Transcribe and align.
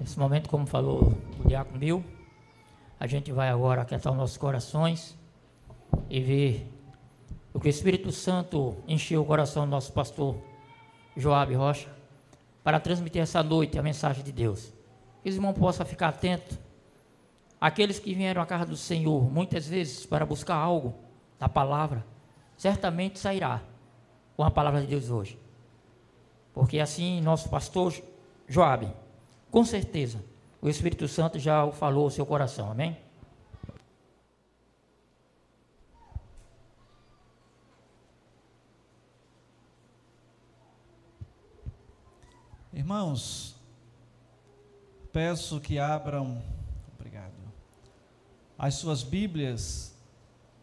Nesse 0.00 0.18
momento, 0.18 0.48
como 0.48 0.66
falou 0.66 1.12
o 1.38 1.46
Diácono 1.46 1.78
Mil, 1.78 2.02
a 2.98 3.06
gente 3.06 3.30
vai 3.32 3.50
agora 3.50 3.82
aquietar 3.82 4.10
os 4.10 4.18
nossos 4.18 4.38
corações 4.38 5.14
e 6.08 6.20
ver 6.20 6.72
o 7.52 7.60
que 7.60 7.66
o 7.66 7.68
Espírito 7.68 8.10
Santo 8.10 8.78
encheu 8.88 9.20
o 9.20 9.26
coração 9.26 9.66
do 9.66 9.70
nosso 9.70 9.92
pastor 9.92 10.36
Joab 11.14 11.54
Rocha 11.54 11.90
para 12.64 12.80
transmitir 12.80 13.20
essa 13.20 13.42
noite 13.42 13.78
a 13.78 13.82
mensagem 13.82 14.24
de 14.24 14.32
Deus. 14.32 14.72
Que 15.22 15.28
os 15.28 15.34
irmãos 15.34 15.58
possam 15.58 15.84
ficar 15.84 16.08
atentos. 16.08 16.58
Aqueles 17.60 17.98
que 17.98 18.14
vieram 18.14 18.40
à 18.40 18.46
casa 18.46 18.64
do 18.64 18.78
Senhor, 18.78 19.30
muitas 19.30 19.68
vezes, 19.68 20.06
para 20.06 20.24
buscar 20.24 20.56
algo 20.56 20.94
da 21.38 21.46
palavra, 21.46 22.06
certamente 22.56 23.18
sairá 23.18 23.60
com 24.34 24.42
a 24.44 24.50
palavra 24.50 24.80
de 24.80 24.86
Deus 24.86 25.10
hoje. 25.10 25.38
Porque 26.54 26.80
assim, 26.80 27.20
nosso 27.20 27.50
pastor 27.50 27.94
Joabe, 28.48 28.90
com 29.50 29.64
certeza, 29.64 30.24
o 30.62 30.68
Espírito 30.68 31.08
Santo 31.08 31.38
já 31.38 31.64
o 31.64 31.72
falou 31.72 32.04
ao 32.04 32.10
seu 32.10 32.24
coração, 32.24 32.70
amém? 32.70 32.96
Irmãos, 42.72 43.56
peço 45.12 45.60
que 45.60 45.78
abram, 45.78 46.42
obrigado, 46.94 47.32
as 48.58 48.74
suas 48.74 49.02
Bíblias 49.02 49.94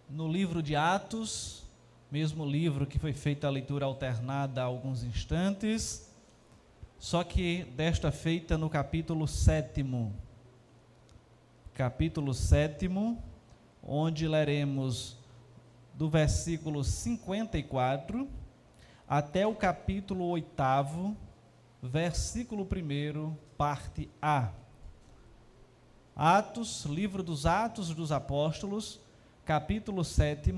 no 0.09 0.27
livro 0.31 0.63
de 0.63 0.75
Atos, 0.75 1.63
mesmo 2.09 2.45
livro 2.45 2.85
que 2.85 2.97
foi 2.97 3.11
feita 3.11 3.47
a 3.47 3.49
leitura 3.49 3.85
alternada 3.85 4.61
há 4.61 4.65
alguns 4.65 5.03
instantes, 5.03 6.06
só 6.99 7.23
que 7.23 7.63
desta 7.75 8.11
feita 8.11 8.57
no 8.57 8.69
capítulo 8.69 9.27
sétimo. 9.27 10.15
Capítulo 11.73 12.33
sétimo, 12.33 13.23
onde 13.83 14.27
leremos 14.27 15.17
do 15.93 16.09
versículo 16.09 16.83
54 16.83 18.27
até 19.07 19.45
o 19.45 19.55
capítulo 19.55 20.25
oitavo 20.25 21.15
versículo 21.81 22.67
1, 22.69 23.37
parte 23.57 24.09
A. 24.21 24.51
Atos, 26.15 26.85
livro 26.85 27.21
dos 27.21 27.45
Atos 27.45 27.93
dos 27.93 28.11
Apóstolos, 28.11 28.99
capítulo 29.45 30.03
7, 30.03 30.51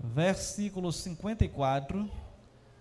versículo 0.00 0.90
54, 0.90 2.10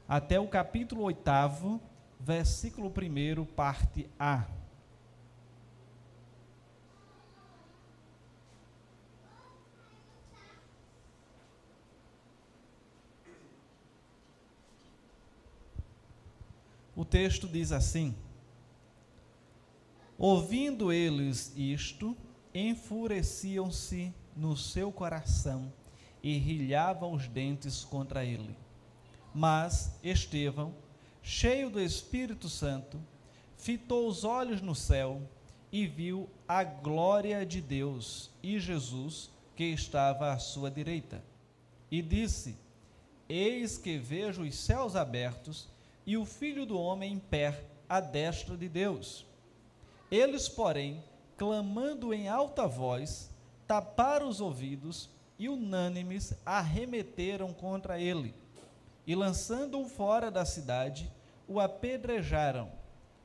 até 0.07 0.39
o 0.39 0.47
capítulo 0.47 1.03
8, 1.03 1.79
versículo 2.23 2.87
1, 2.89 3.45
parte 3.45 4.07
A. 4.19 4.45
O 16.95 17.03
texto 17.03 17.47
diz 17.47 17.71
assim: 17.71 18.15
Ouvindo 20.17 20.93
eles 20.93 21.51
isto, 21.57 22.15
enfureciam-se 22.53 24.13
no 24.35 24.55
seu 24.55 24.91
coração 24.91 25.73
e 26.21 26.37
rilhavam 26.37 27.13
os 27.13 27.27
dentes 27.27 27.83
contra 27.83 28.23
ele. 28.23 28.55
Mas 29.33 29.97
Estevão, 30.03 30.75
cheio 31.21 31.69
do 31.69 31.79
Espírito 31.79 32.49
Santo, 32.49 32.99
fitou 33.57 34.07
os 34.07 34.23
olhos 34.23 34.61
no 34.61 34.75
céu 34.75 35.21
e 35.71 35.87
viu 35.87 36.29
a 36.47 36.63
glória 36.63 37.45
de 37.45 37.61
Deus 37.61 38.29
e 38.43 38.59
Jesus 38.59 39.29
que 39.55 39.63
estava 39.65 40.31
à 40.31 40.39
sua 40.39 40.69
direita. 40.69 41.23
E 41.89 42.01
disse: 42.01 42.57
Eis 43.29 43.77
que 43.77 43.97
vejo 43.97 44.43
os 44.43 44.55
céus 44.55 44.95
abertos 44.95 45.67
e 46.05 46.17
o 46.17 46.25
filho 46.25 46.65
do 46.65 46.79
homem 46.79 47.13
em 47.13 47.19
pé 47.19 47.63
à 47.87 47.99
destra 47.99 48.57
de 48.57 48.67
Deus. 48.67 49.25
Eles, 50.09 50.49
porém, 50.49 51.03
clamando 51.37 52.13
em 52.13 52.27
alta 52.27 52.67
voz, 52.67 53.29
taparam 53.67 54.27
os 54.27 54.41
ouvidos 54.41 55.09
e, 55.39 55.47
unânimes, 55.47 56.33
arremeteram 56.45 57.53
contra 57.53 57.99
ele. 57.99 58.33
E, 59.05 59.15
lançando-o 59.15 59.87
fora 59.87 60.29
da 60.29 60.45
cidade, 60.45 61.11
o 61.47 61.59
apedrejaram. 61.59 62.71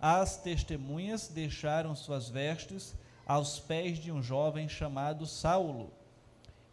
As 0.00 0.36
testemunhas 0.36 1.28
deixaram 1.28 1.94
suas 1.94 2.28
vestes 2.28 2.94
aos 3.26 3.58
pés 3.58 3.98
de 3.98 4.12
um 4.12 4.22
jovem 4.22 4.68
chamado 4.68 5.26
Saulo 5.26 5.92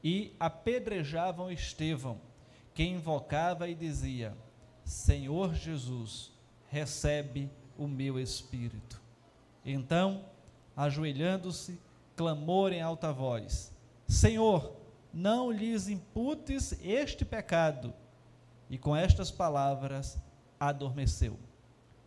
e 0.03 0.35
apedrejavam 0.39 1.51
Estevão, 1.51 2.19
que 2.73 2.83
invocava 2.83 3.69
e 3.69 3.75
dizia: 3.75 4.35
Senhor 4.83 5.55
Jesus, 5.55 6.31
recebe 6.69 7.49
o 7.77 7.87
meu 7.87 8.19
espírito. 8.19 9.01
Então, 9.65 10.25
ajoelhando-se, 10.75 11.79
clamou 12.15 12.69
em 12.69 12.81
alta 12.81 13.13
voz: 13.13 13.71
Senhor, 14.07 14.75
não 15.13 15.51
lhes 15.51 15.87
imputes 15.87 16.77
este 16.83 17.23
pecado. 17.23 17.93
E 18.69 18.77
com 18.77 18.95
estas 18.95 19.29
palavras 19.29 20.17
adormeceu. 20.59 21.37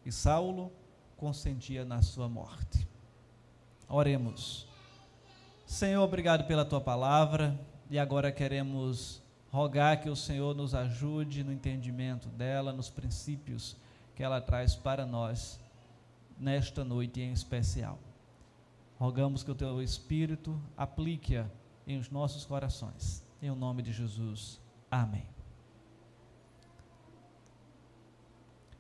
E 0.05 0.13
Saulo 0.13 0.73
consentia 1.17 1.85
na 1.85 2.03
sua 2.03 2.29
morte. 2.29 2.87
Oremos. 3.89 4.67
Senhor, 5.67 6.03
obrigado 6.03 6.47
pela 6.47 6.65
tua 6.65 6.81
palavra 6.81 7.59
e 7.91 7.99
agora 7.99 8.33
queremos 8.33 9.23
rogar 9.51 10.01
que 10.01 10.11
o 10.11 10.17
Senhor 10.17 10.55
nos 10.55 10.75
ajude 10.75 11.43
no 11.43 11.53
entendimento 11.53 12.29
dela, 12.29 12.73
nos 12.73 12.89
princípios 12.89 13.77
que 14.15 14.23
ela 14.23 14.41
traz 14.41 14.75
para 14.75 15.07
nós 15.07 15.61
nesta 16.39 16.85
noite 16.85 17.21
em 17.21 17.33
especial. 17.33 17.99
Rogamos 18.99 19.43
que 19.43 19.51
o 19.51 19.55
teu 19.55 19.83
Espírito 19.83 20.61
aplique-a 20.77 21.47
em 21.87 21.99
os 21.99 22.11
nossos 22.11 22.45
corações. 22.45 23.25
Em 23.41 23.51
o 23.51 23.55
nome 23.55 23.83
de 23.83 23.93
Jesus. 23.93 24.61
Amém. 24.91 25.36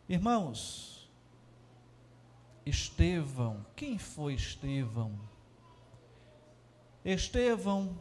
Irmãos, 0.08 1.10
Estevão, 2.64 3.66
quem 3.74 3.98
foi 3.98 4.34
Estevão? 4.34 5.18
Estevão 7.04 7.98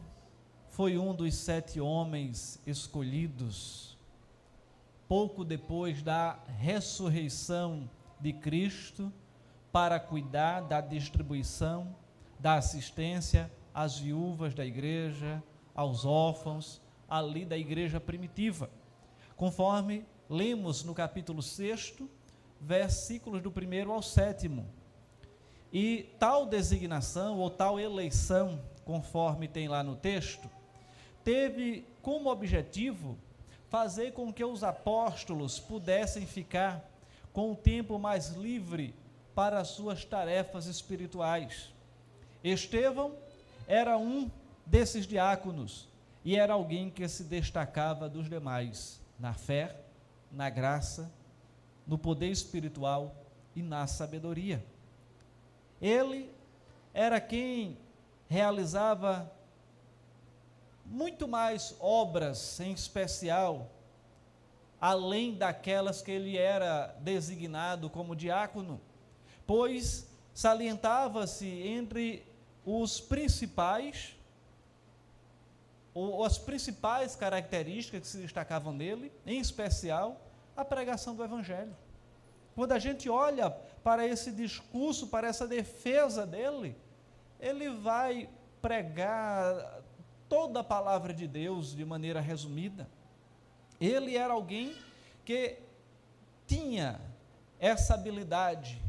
foi 0.68 0.96
um 0.96 1.12
dos 1.12 1.34
sete 1.34 1.80
homens 1.80 2.60
escolhidos, 2.64 3.98
pouco 5.08 5.44
depois 5.44 6.00
da 6.00 6.38
ressurreição 6.58 7.90
de 8.20 8.32
Cristo, 8.32 9.12
para 9.72 9.98
cuidar 9.98 10.60
da 10.60 10.80
distribuição, 10.80 11.92
da 12.38 12.54
assistência 12.54 13.50
às 13.74 13.98
viúvas 13.98 14.54
da 14.54 14.64
igreja, 14.64 15.42
aos 15.74 16.04
órfãos, 16.04 16.80
ali 17.08 17.44
da 17.44 17.58
igreja 17.58 17.98
primitiva. 17.98 18.70
Conforme 19.36 20.06
lemos 20.28 20.82
no 20.84 20.94
capítulo 20.94 21.42
6, 21.42 21.94
versículos 22.60 23.42
do 23.42 23.50
primeiro 23.50 23.92
ao 23.92 24.02
sétimo. 24.02 24.66
E 25.72 26.14
tal 26.18 26.46
designação 26.46 27.38
ou 27.38 27.50
tal 27.50 27.78
eleição, 27.78 28.60
conforme 28.84 29.48
tem 29.48 29.68
lá 29.68 29.82
no 29.82 29.96
texto, 29.96 30.48
teve 31.24 31.84
como 32.02 32.30
objetivo 32.30 33.18
fazer 33.68 34.12
com 34.12 34.32
que 34.32 34.44
os 34.44 34.62
apóstolos 34.62 35.58
pudessem 35.58 36.24
ficar 36.24 36.88
com 37.32 37.52
o 37.52 37.56
tempo 37.56 37.98
mais 37.98 38.30
livre 38.30 38.94
para 39.34 39.60
as 39.60 39.68
suas 39.68 40.04
tarefas 40.04 40.66
espirituais. 40.66 41.72
Estevão 42.42 43.14
era 43.66 43.98
um 43.98 44.30
desses 44.64 45.06
diáconos 45.06 45.88
e 46.24 46.36
era 46.36 46.54
alguém 46.54 46.88
que 46.88 47.06
se 47.08 47.24
destacava 47.24 48.08
dos 48.08 48.28
demais 48.28 49.00
na 49.18 49.34
fé, 49.34 49.76
na 50.30 50.50
graça, 50.50 51.10
no 51.86 51.96
poder 51.96 52.30
espiritual 52.30 53.14
e 53.54 53.62
na 53.62 53.86
sabedoria. 53.86 54.64
Ele 55.80 56.30
era 56.92 57.20
quem 57.20 57.78
realizava 58.28 59.30
muito 60.84 61.26
mais 61.26 61.74
obras 61.80 62.58
em 62.60 62.72
especial, 62.72 63.70
além 64.80 65.34
daquelas 65.34 66.02
que 66.02 66.10
ele 66.10 66.36
era 66.36 66.94
designado 67.00 67.90
como 67.90 68.16
diácono, 68.16 68.80
pois 69.46 70.08
salientava-se 70.34 71.46
entre 71.46 72.26
os 72.64 73.00
principais, 73.00 74.15
ou 75.96 76.22
as 76.24 76.36
principais 76.36 77.16
características 77.16 78.02
que 78.02 78.06
se 78.06 78.18
destacavam 78.18 78.70
nele, 78.70 79.10
em 79.24 79.40
especial, 79.40 80.20
a 80.54 80.62
pregação 80.62 81.16
do 81.16 81.24
Evangelho. 81.24 81.74
quando 82.54 82.72
a 82.72 82.78
gente 82.78 83.08
olha 83.08 83.50
para 83.82 84.06
esse 84.06 84.30
discurso, 84.30 85.06
para 85.06 85.26
essa 85.26 85.48
defesa 85.48 86.26
dele, 86.26 86.76
ele 87.40 87.70
vai 87.70 88.28
pregar 88.60 89.82
toda 90.28 90.60
a 90.60 90.64
palavra 90.64 91.14
de 91.14 91.26
Deus 91.26 91.74
de 91.74 91.84
maneira 91.84 92.20
resumida. 92.20 92.86
Ele 93.80 94.18
era 94.18 94.34
alguém 94.34 94.76
que 95.24 95.58
tinha 96.46 97.00
essa 97.58 97.94
habilidade 97.94 98.82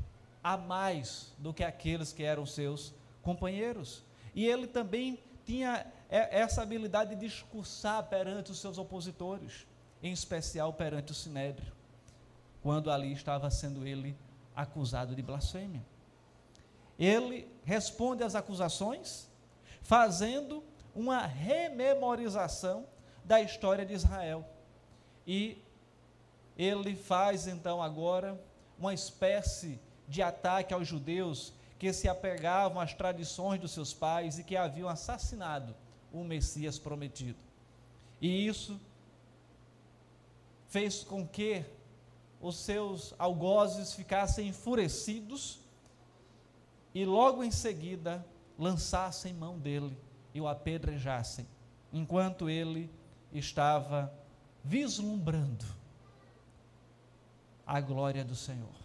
a 0.43 0.57
mais 0.57 1.33
do 1.37 1.53
que 1.53 1.63
aqueles 1.63 2.11
que 2.11 2.23
eram 2.23 2.45
seus 2.45 2.93
companheiros. 3.21 4.03
E 4.35 4.45
ele 4.45 4.67
também 4.67 5.17
tinha 5.45 5.85
essa 6.09 6.61
habilidade 6.61 7.15
de 7.15 7.27
discursar 7.27 8.03
perante 8.03 8.51
os 8.51 8.59
seus 8.59 8.77
opositores, 8.77 9.67
em 10.01 10.11
especial 10.11 10.71
perante 10.73 11.11
o 11.11 11.15
Sinédrio, 11.15 11.73
quando 12.61 12.89
ali 12.89 13.11
estava 13.11 13.49
sendo 13.49 13.85
ele 13.85 14.17
acusado 14.55 15.15
de 15.15 15.21
blasfêmia. 15.21 15.85
Ele 16.97 17.47
responde 17.63 18.23
às 18.23 18.35
acusações 18.35 19.29
fazendo 19.81 20.63
uma 20.95 21.25
rememorização 21.25 22.85
da 23.23 23.41
história 23.41 23.85
de 23.85 23.93
Israel. 23.93 24.47
E 25.25 25.61
ele 26.57 26.95
faz 26.95 27.47
então 27.47 27.81
agora 27.83 28.39
uma 28.79 28.93
espécie 28.93 29.79
de 30.07 30.21
ataque 30.21 30.73
aos 30.73 30.87
judeus 30.87 31.53
que 31.77 31.91
se 31.93 32.07
apegavam 32.07 32.81
às 32.81 32.93
tradições 32.93 33.59
dos 33.59 33.71
seus 33.71 33.93
pais 33.93 34.39
e 34.39 34.43
que 34.43 34.55
haviam 34.55 34.89
assassinado 34.89 35.75
o 36.21 36.25
Messias 36.25 36.79
prometido. 36.79 37.37
E 38.21 38.47
isso 38.47 38.79
fez 40.67 41.03
com 41.03 41.25
que 41.25 41.63
os 42.41 42.57
seus 42.57 43.13
algozes 43.17 43.93
ficassem 43.93 44.49
enfurecidos 44.49 45.59
e 46.93 47.05
logo 47.05 47.43
em 47.43 47.51
seguida 47.51 48.25
lançassem 48.57 49.33
mão 49.33 49.57
dele 49.57 49.97
e 50.33 50.41
o 50.41 50.47
apedrejassem, 50.47 51.47
enquanto 51.91 52.49
ele 52.49 52.89
estava 53.31 54.13
vislumbrando 54.63 55.65
a 57.65 57.79
glória 57.81 58.23
do 58.23 58.35
Senhor. 58.35 58.75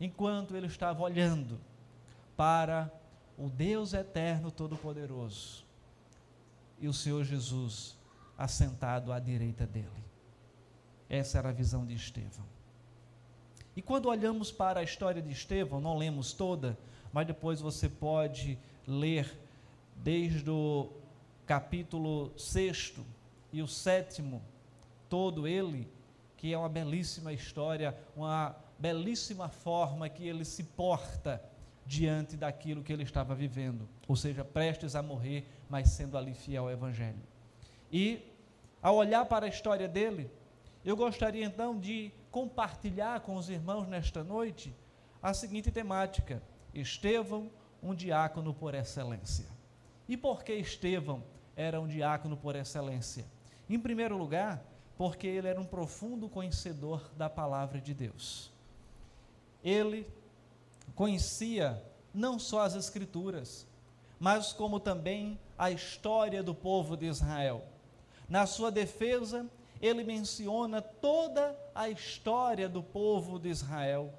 Enquanto 0.00 0.56
ele 0.56 0.66
estava 0.66 1.02
olhando 1.02 1.60
para 2.36 2.90
o 3.38 3.48
Deus 3.48 3.92
eterno 3.92 4.50
todo-poderoso 4.50 5.64
e 6.82 6.88
o 6.88 6.92
Senhor 6.92 7.24
Jesus 7.24 7.96
assentado 8.36 9.12
à 9.12 9.20
direita 9.20 9.64
dele. 9.64 10.04
Essa 11.08 11.38
era 11.38 11.50
a 11.50 11.52
visão 11.52 11.86
de 11.86 11.94
Estevão. 11.94 12.44
E 13.76 13.80
quando 13.80 14.06
olhamos 14.06 14.50
para 14.50 14.80
a 14.80 14.82
história 14.82 15.22
de 15.22 15.30
Estevão, 15.30 15.80
não 15.80 15.96
lemos 15.96 16.32
toda, 16.32 16.76
mas 17.12 17.26
depois 17.26 17.60
você 17.60 17.88
pode 17.88 18.58
ler 18.86 19.38
desde 19.96 20.50
o 20.50 20.90
capítulo 21.46 22.32
6 22.36 22.94
e 23.52 23.62
o 23.62 23.68
sétimo, 23.68 24.42
todo 25.08 25.46
ele, 25.46 25.88
que 26.36 26.52
é 26.52 26.58
uma 26.58 26.68
belíssima 26.68 27.32
história, 27.32 27.96
uma 28.16 28.56
belíssima 28.78 29.48
forma 29.48 30.08
que 30.08 30.26
ele 30.26 30.44
se 30.44 30.64
porta 30.64 31.40
diante 31.86 32.36
daquilo 32.36 32.82
que 32.82 32.92
ele 32.92 33.02
estava 33.02 33.34
vivendo, 33.34 33.88
ou 34.08 34.16
seja, 34.16 34.44
prestes 34.44 34.94
a 34.94 35.02
morrer, 35.02 35.46
mas 35.72 35.88
sendo 35.88 36.18
ali 36.18 36.34
fiel 36.34 36.64
ao 36.64 36.70
Evangelho. 36.70 37.22
E, 37.90 38.30
ao 38.82 38.94
olhar 38.94 39.24
para 39.24 39.46
a 39.46 39.48
história 39.48 39.88
dele, 39.88 40.30
eu 40.84 40.94
gostaria 40.94 41.46
então 41.46 41.78
de 41.78 42.12
compartilhar 42.30 43.20
com 43.20 43.36
os 43.36 43.48
irmãos 43.48 43.88
nesta 43.88 44.22
noite 44.22 44.76
a 45.22 45.32
seguinte 45.32 45.70
temática: 45.70 46.42
Estevão, 46.74 47.50
um 47.82 47.94
diácono 47.94 48.52
por 48.52 48.74
excelência. 48.74 49.46
E 50.06 50.14
por 50.14 50.44
que 50.44 50.52
Estevão 50.52 51.24
era 51.56 51.80
um 51.80 51.88
diácono 51.88 52.36
por 52.36 52.54
excelência? 52.54 53.24
Em 53.66 53.80
primeiro 53.80 54.18
lugar, 54.18 54.62
porque 54.98 55.26
ele 55.26 55.48
era 55.48 55.58
um 55.58 55.64
profundo 55.64 56.28
conhecedor 56.28 57.10
da 57.16 57.30
palavra 57.30 57.80
de 57.80 57.94
Deus. 57.94 58.52
Ele 59.64 60.06
conhecia 60.94 61.82
não 62.12 62.38
só 62.38 62.60
as 62.60 62.74
Escrituras, 62.74 63.66
mas 64.22 64.52
como 64.52 64.78
também 64.78 65.36
a 65.62 65.70
história 65.70 66.42
do 66.42 66.52
povo 66.52 66.96
de 66.96 67.06
Israel. 67.06 67.62
Na 68.28 68.46
sua 68.46 68.68
defesa, 68.68 69.48
ele 69.80 70.02
menciona 70.02 70.82
toda 70.82 71.56
a 71.72 71.88
história 71.88 72.68
do 72.68 72.82
povo 72.82 73.38
de 73.38 73.48
Israel. 73.48 74.12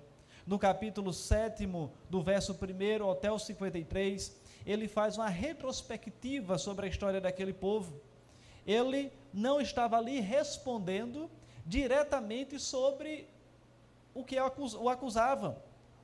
No 0.47 0.57
capítulo 0.57 1.11
7, 1.11 1.67
do 2.09 2.23
verso 2.23 2.53
1 2.53 3.11
até 3.11 3.29
o 3.29 3.37
53, 3.37 4.33
ele 4.65 4.87
faz 4.87 5.17
uma 5.17 5.27
retrospectiva 5.27 6.57
sobre 6.57 6.85
a 6.85 6.89
história 6.89 7.19
daquele 7.19 7.51
povo. 7.51 7.99
Ele 8.65 9.11
não 9.33 9.59
estava 9.59 9.97
ali 9.97 10.21
respondendo 10.21 11.29
diretamente 11.65 12.57
sobre 12.57 13.27
o 14.13 14.23
que 14.23 14.37
o 14.39 14.87
acusavam 14.87 15.57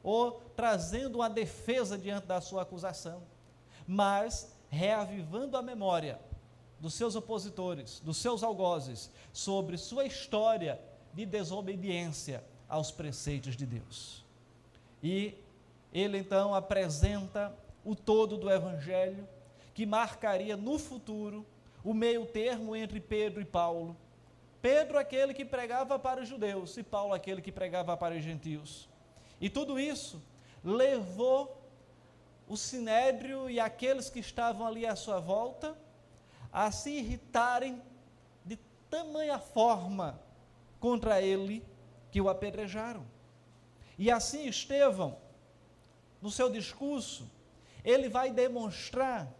ou 0.04 0.34
trazendo 0.54 1.20
uma 1.20 1.30
defesa 1.30 1.98
diante 1.98 2.28
da 2.28 2.42
sua 2.42 2.64
acusação, 2.64 3.24
mas 3.88 4.59
reavivando 4.70 5.58
a 5.58 5.62
memória 5.62 6.20
dos 6.80 6.94
seus 6.94 7.16
opositores, 7.16 8.00
dos 8.00 8.18
seus 8.18 8.44
algozes, 8.44 9.12
sobre 9.34 9.78
sua 9.78 10.06
história 10.06 10.80
de 11.14 11.26
desobediência 11.26 12.44
aos 12.68 12.92
preceitos 12.92 13.56
de 13.56 13.66
Deus. 13.66 14.24
E 15.04 15.36
ele 15.92 16.20
então 16.20 16.54
apresenta 16.54 17.54
o 17.84 17.96
todo 17.96 18.38
do 18.38 18.50
Evangelho, 18.50 19.28
que 19.74 19.86
marcaria 19.86 20.56
no 20.56 20.78
futuro 20.78 21.46
o 21.84 21.94
meio 21.94 22.26
termo 22.26 22.76
entre 22.76 23.00
Pedro 23.00 23.42
e 23.42 23.46
Paulo. 23.46 23.96
Pedro, 24.62 24.98
aquele 24.98 25.34
que 25.34 25.46
pregava 25.46 25.98
para 25.98 26.22
os 26.22 26.28
judeus, 26.28 26.76
e 26.78 26.84
Paulo, 26.84 27.14
aquele 27.14 27.42
que 27.42 27.52
pregava 27.52 27.96
para 27.96 28.16
os 28.16 28.24
gentios. 28.24 28.90
E 29.40 29.50
tudo 29.50 29.80
isso 29.80 30.22
levou 30.64 31.59
o 32.50 32.58
sinédrio 32.58 33.48
e 33.48 33.60
aqueles 33.60 34.10
que 34.10 34.20
estavam 34.20 34.66
ali 34.66 34.84
à 34.86 34.96
sua 34.96 35.20
volta 35.20 35.78
a 36.52 36.72
se 36.72 36.90
irritarem 36.90 37.80
de 38.44 38.58
tamanha 38.90 39.38
forma 39.38 40.20
contra 40.80 41.22
ele 41.22 41.64
que 42.12 42.20
o 42.20 42.28
apedrejaram. 42.28 43.06
E 44.00 44.10
assim 44.10 44.48
Estevão, 44.48 45.18
no 46.20 46.32
seu 46.32 46.50
discurso, 46.50 47.30
ele 47.86 48.10
vai 48.10 48.32
demonstrar 48.32 49.32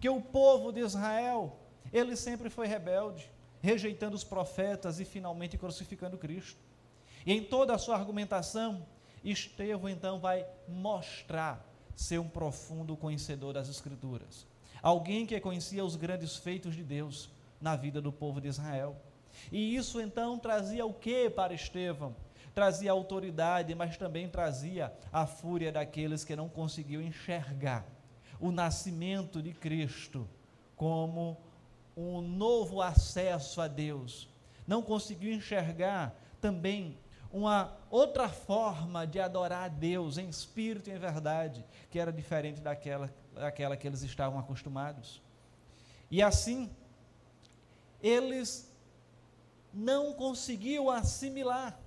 que 0.00 0.08
o 0.08 0.20
povo 0.20 0.72
de 0.72 0.80
Israel, 0.80 1.58
ele 1.92 2.16
sempre 2.16 2.48
foi 2.48 2.66
rebelde, 2.66 3.30
rejeitando 3.60 4.14
os 4.14 4.24
profetas 4.24 4.98
e 4.98 5.04
finalmente 5.04 5.58
crucificando 5.58 6.16
Cristo. 6.16 6.60
E 7.26 7.34
em 7.34 7.44
toda 7.44 7.74
a 7.74 7.78
sua 7.78 7.96
argumentação, 7.96 8.86
Estevão 9.22 9.90
então 9.90 10.18
vai 10.18 10.46
mostrar 10.66 11.75
ser 11.96 12.20
um 12.20 12.28
profundo 12.28 12.96
conhecedor 12.96 13.54
das 13.54 13.68
Escrituras. 13.68 14.46
Alguém 14.82 15.26
que 15.26 15.40
conhecia 15.40 15.84
os 15.84 15.96
grandes 15.96 16.36
feitos 16.36 16.76
de 16.76 16.84
Deus 16.84 17.30
na 17.60 17.74
vida 17.74 18.00
do 18.00 18.12
povo 18.12 18.40
de 18.40 18.48
Israel. 18.48 18.94
E 19.50 19.74
isso 19.74 20.00
então 20.00 20.38
trazia 20.38 20.84
o 20.84 20.92
que 20.92 21.30
para 21.30 21.54
Estevão? 21.54 22.14
Trazia 22.54 22.92
autoridade, 22.92 23.74
mas 23.74 23.96
também 23.96 24.28
trazia 24.28 24.92
a 25.12 25.26
fúria 25.26 25.72
daqueles 25.72 26.24
que 26.24 26.36
não 26.36 26.48
conseguiam 26.48 27.02
enxergar 27.02 27.84
o 28.38 28.52
nascimento 28.52 29.42
de 29.42 29.52
Cristo 29.52 30.28
como 30.74 31.38
um 31.96 32.20
novo 32.20 32.82
acesso 32.82 33.60
a 33.60 33.68
Deus. 33.68 34.28
Não 34.66 34.82
conseguiu 34.82 35.32
enxergar 35.32 36.14
também 36.40 36.98
uma 37.36 37.76
outra 37.90 38.30
forma 38.30 39.06
de 39.06 39.20
adorar 39.20 39.64
a 39.64 39.68
Deus 39.68 40.16
em 40.16 40.26
espírito 40.26 40.88
e 40.88 40.94
em 40.94 40.98
verdade, 40.98 41.62
que 41.90 41.98
era 41.98 42.10
diferente 42.10 42.62
daquela, 42.62 43.14
daquela 43.34 43.76
que 43.76 43.86
eles 43.86 44.00
estavam 44.00 44.38
acostumados. 44.38 45.22
E 46.10 46.22
assim, 46.22 46.74
eles 48.02 48.72
não 49.70 50.14
conseguiam 50.14 50.88
assimilar 50.88 51.78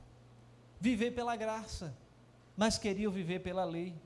viver 0.80 1.16
pela 1.16 1.36
graça, 1.36 1.98
mas 2.56 2.78
queriam 2.78 3.12
viver 3.12 3.40
pela 3.40 3.64
lei, 3.64 4.00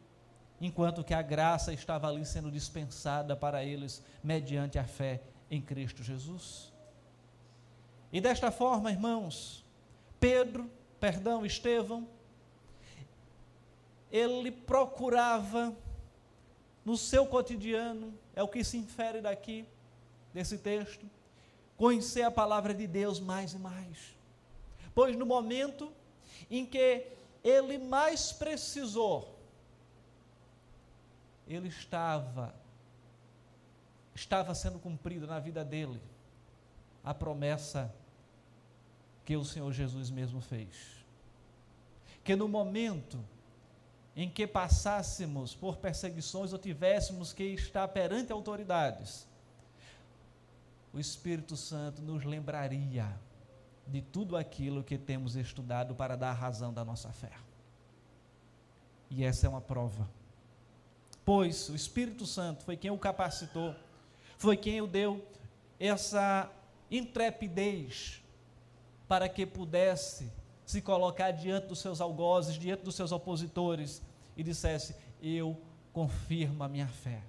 enquanto 0.62 1.04
que 1.04 1.14
a 1.14 1.22
graça 1.22 1.74
estava 1.74 2.08
ali 2.08 2.26
sendo 2.26 2.50
dispensada 2.50 3.36
para 3.36 3.66
eles 3.66 4.02
mediante 4.24 4.80
a 4.80 4.86
fé 4.86 5.22
em 5.52 5.62
Cristo 5.62 6.02
Jesus. 6.02 6.72
E 8.14 8.22
desta 8.22 8.50
forma, 8.50 8.90
irmãos, 8.90 9.66
Pedro 10.22 10.72
perdão, 11.04 11.46
Estevão, 11.46 12.08
ele 14.10 14.50
procurava 14.50 15.76
no 16.86 16.96
seu 16.96 17.26
cotidiano, 17.26 18.18
é 18.34 18.42
o 18.42 18.48
que 18.48 18.64
se 18.64 18.78
infere 18.78 19.20
daqui, 19.20 19.68
desse 20.34 20.58
texto, 20.58 21.06
conhecer 21.76 22.22
a 22.22 22.32
palavra 22.32 22.74
de 22.74 22.88
Deus 22.88 23.20
mais 23.20 23.52
e 23.52 23.58
mais. 23.58 24.16
Pois 24.96 25.14
no 25.18 25.26
momento 25.26 25.92
em 26.50 26.66
que 26.66 27.06
ele 27.44 27.78
mais 27.78 28.32
precisou, 28.32 29.38
ele 31.46 31.68
estava 31.68 32.56
estava 34.16 34.56
sendo 34.56 34.80
cumprida 34.80 35.28
na 35.28 35.42
vida 35.42 35.66
dele 35.66 36.00
a 37.04 37.14
promessa 37.14 37.94
que 39.26 39.36
o 39.36 39.46
Senhor 39.46 39.72
Jesus 39.72 40.10
mesmo 40.10 40.42
fez. 40.42 41.04
Que 42.24 42.36
no 42.36 42.48
momento 42.48 43.24
em 44.16 44.30
que 44.30 44.46
passássemos 44.46 45.56
por 45.56 45.78
perseguições 45.78 46.54
ou 46.54 46.60
tivéssemos 46.60 47.34
que 47.34 47.44
estar 47.44 47.88
perante 47.88 48.32
autoridades, 48.32 49.28
o 50.94 51.00
Espírito 51.00 51.58
Santo 51.58 52.02
nos 52.02 52.24
lembraria 52.24 53.08
de 53.88 54.02
tudo 54.02 54.38
aquilo 54.38 54.84
que 54.84 54.98
temos 54.98 55.36
estudado 55.36 55.96
para 55.96 56.16
dar 56.16 56.34
razão 56.34 56.72
da 56.72 56.86
nossa 56.86 57.12
fé. 57.12 57.32
E 59.10 59.24
essa 59.24 59.48
é 59.48 59.50
uma 59.50 59.62
prova. 59.62 60.10
Pois 61.26 61.70
o 61.70 61.76
Espírito 61.76 62.26
Santo 62.26 62.64
foi 62.64 62.78
quem 62.78 62.92
o 62.92 62.98
capacitou, 62.98 63.76
foi 64.38 64.56
quem 64.56 64.82
o 64.82 64.88
deu 64.88 65.26
essa 65.80 66.50
intrepidez 66.90 68.23
para 69.08 69.28
que 69.30 69.46
pudesse 69.46 70.32
se 70.66 70.82
colocar 70.82 71.32
diante 71.32 71.68
dos 71.68 71.80
seus 71.80 72.00
algozes, 72.00 72.56
diante 72.56 72.84
dos 72.84 72.96
seus 72.96 73.12
opositores 73.12 74.02
e 74.36 74.44
dissesse: 74.44 74.96
Eu 75.22 75.60
confirmo 75.92 76.64
a 76.64 76.70
minha 76.70 76.88
fé. 76.88 77.22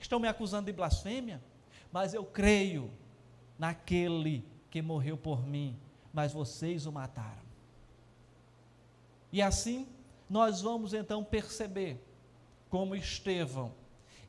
Estão 0.00 0.18
me 0.18 0.28
acusando 0.28 0.66
de 0.66 0.72
blasfêmia, 0.72 1.42
mas 1.90 2.14
eu 2.14 2.24
creio 2.24 2.90
naquele 3.58 4.44
que 4.70 4.82
morreu 4.82 5.16
por 5.16 5.46
mim, 5.46 5.78
mas 6.12 6.32
vocês 6.32 6.86
o 6.86 6.92
mataram. 6.92 7.44
E 9.32 9.40
assim, 9.40 9.88
nós 10.28 10.60
vamos 10.60 10.94
então 10.94 11.24
perceber 11.24 12.00
como 12.68 12.96
Estevão, 12.96 13.72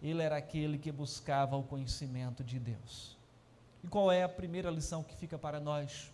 ele 0.02 0.22
era 0.22 0.38
aquele 0.38 0.78
que 0.78 0.92
buscava 0.92 1.56
o 1.56 1.64
conhecimento 1.64 2.44
de 2.44 2.60
Deus. 2.60 3.18
E 3.84 3.88
qual 3.88 4.12
é 4.12 4.24
a 4.24 4.30
primeira 4.30 4.70
lição 4.70 5.04
que 5.04 5.16
fica 5.16 5.38
para 5.38 5.60
nós? 5.60 6.12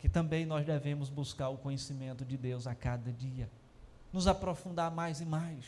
Que 0.00 0.08
também 0.08 0.46
nós 0.46 0.64
devemos 0.64 1.08
buscar 1.08 1.48
o 1.50 1.58
conhecimento 1.58 2.24
de 2.24 2.36
Deus 2.36 2.66
a 2.66 2.74
cada 2.74 3.12
dia, 3.12 3.48
nos 4.12 4.26
aprofundar 4.26 4.90
mais 4.90 5.20
e 5.20 5.26
mais, 5.26 5.64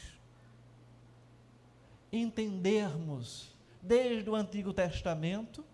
entendermos 2.12 3.54
desde 3.80 4.28
o 4.28 4.34
Antigo 4.34 4.72
Testamento 4.72 5.64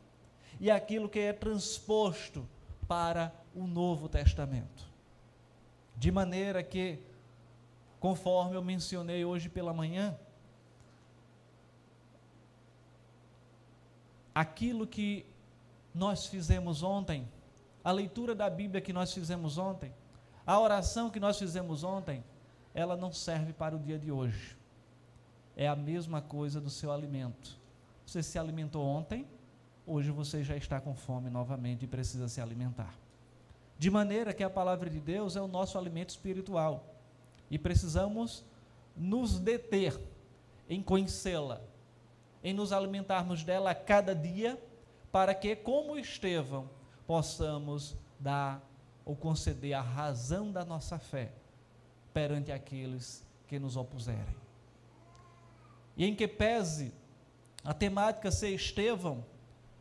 e 0.60 0.70
aquilo 0.70 1.08
que 1.08 1.18
é 1.18 1.32
transposto 1.32 2.46
para 2.86 3.32
o 3.54 3.66
Novo 3.66 4.08
Testamento. 4.08 4.88
De 5.96 6.10
maneira 6.10 6.62
que, 6.62 6.98
conforme 8.00 8.56
eu 8.56 8.62
mencionei 8.62 9.24
hoje 9.24 9.48
pela 9.48 9.72
manhã, 9.72 10.16
aquilo 14.34 14.86
que 14.86 15.26
nós 15.92 16.26
fizemos 16.26 16.82
ontem, 16.82 17.28
a 17.88 17.90
leitura 17.90 18.34
da 18.34 18.50
Bíblia 18.50 18.82
que 18.82 18.92
nós 18.92 19.14
fizemos 19.14 19.56
ontem, 19.56 19.90
a 20.46 20.60
oração 20.60 21.08
que 21.08 21.18
nós 21.18 21.38
fizemos 21.38 21.82
ontem, 21.82 22.22
ela 22.74 22.94
não 22.98 23.10
serve 23.10 23.54
para 23.54 23.74
o 23.74 23.78
dia 23.78 23.98
de 23.98 24.12
hoje. 24.12 24.58
É 25.56 25.66
a 25.66 25.74
mesma 25.74 26.20
coisa 26.20 26.60
do 26.60 26.68
seu 26.68 26.92
alimento. 26.92 27.58
Você 28.04 28.22
se 28.22 28.38
alimentou 28.38 28.84
ontem, 28.84 29.26
hoje 29.86 30.10
você 30.10 30.44
já 30.44 30.54
está 30.54 30.78
com 30.82 30.94
fome 30.94 31.30
novamente 31.30 31.86
e 31.86 31.88
precisa 31.88 32.28
se 32.28 32.42
alimentar. 32.42 32.94
De 33.78 33.90
maneira 33.90 34.34
que 34.34 34.44
a 34.44 34.50
palavra 34.50 34.90
de 34.90 35.00
Deus 35.00 35.34
é 35.34 35.40
o 35.40 35.48
nosso 35.48 35.78
alimento 35.78 36.10
espiritual 36.10 36.94
e 37.50 37.58
precisamos 37.58 38.44
nos 38.94 39.40
deter 39.40 39.98
em 40.68 40.82
conhecê-la, 40.82 41.62
em 42.44 42.52
nos 42.52 42.70
alimentarmos 42.70 43.42
dela 43.42 43.70
a 43.70 43.74
cada 43.74 44.14
dia, 44.14 44.62
para 45.10 45.34
que, 45.34 45.56
como 45.56 45.96
Estevão, 45.96 46.76
possamos 47.08 47.96
dar 48.20 48.62
ou 49.02 49.16
conceder 49.16 49.72
a 49.72 49.80
razão 49.80 50.52
da 50.52 50.62
nossa 50.62 50.98
fé 50.98 51.32
perante 52.12 52.52
aqueles 52.52 53.26
que 53.46 53.58
nos 53.58 53.78
opuserem. 53.78 54.36
E 55.96 56.04
em 56.04 56.14
que 56.14 56.28
pese 56.28 56.92
a 57.64 57.72
temática 57.72 58.30
ser 58.30 58.50
Estevão, 58.50 59.24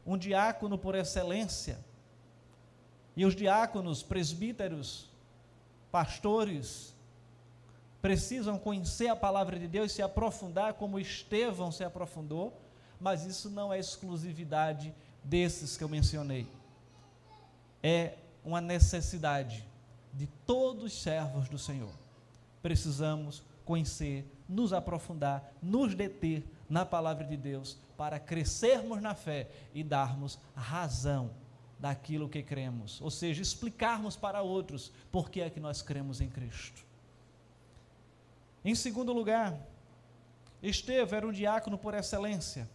um 0.05 0.17
diácono 0.17 0.77
por 0.77 0.96
excelência, 0.96 1.77
e 3.13 3.25
os 3.25 3.36
diáconos, 3.36 4.01
presbíteros, 4.01 5.10
pastores, 5.91 6.96
precisam 8.01 8.57
conhecer 8.57 9.10
a 9.10 9.17
palavra 9.17 9.60
de 9.60 9.67
Deus 9.67 9.91
e 9.91 9.96
se 9.96 10.01
aprofundar 10.01 10.75
como 10.75 10.98
Estevão 10.98 11.74
se 11.74 11.84
aprofundou, 11.84 12.57
mas 13.01 13.25
isso 13.25 13.50
não 13.50 13.74
é 13.74 13.79
exclusividade 13.79 14.96
desses 15.22 15.75
que 15.75 15.84
eu 15.84 15.89
mencionei. 15.89 16.48
É 17.81 18.15
uma 18.43 18.62
necessidade 18.62 19.63
de 20.13 20.27
todos 20.46 20.86
os 20.86 21.01
servos 21.01 21.48
do 21.48 21.57
Senhor. 21.57 21.93
Precisamos 22.62 23.43
conhecer, 23.63 24.25
nos 24.48 24.74
aprofundar, 24.74 25.53
nos 25.62 25.93
deter 25.93 26.43
na 26.69 26.86
palavra 26.86 27.25
de 27.25 27.38
Deus 27.38 27.77
para 27.98 28.19
crescermos 28.19 29.01
na 29.01 29.13
fé 29.13 29.50
e 29.74 29.84
darmos 29.84 30.39
razão 30.55 31.31
daquilo 31.79 32.27
que 32.27 32.41
cremos, 32.41 33.00
ou 33.01 33.12
seja, 33.12 33.41
explicarmos 33.41 34.15
para 34.15 34.41
outros 34.41 34.91
por 35.12 35.29
que 35.29 35.41
é 35.41 35.50
que 35.50 35.60
nós 35.60 35.81
cremos 35.81 36.22
em 36.22 36.29
Cristo. 36.29 36.84
Em 38.65 38.74
segundo 38.74 39.13
lugar, 39.13 39.57
Estevão 40.62 41.17
era 41.17 41.27
um 41.27 41.31
diácono 41.31 41.77
por 41.77 41.93
excelência, 41.93 42.67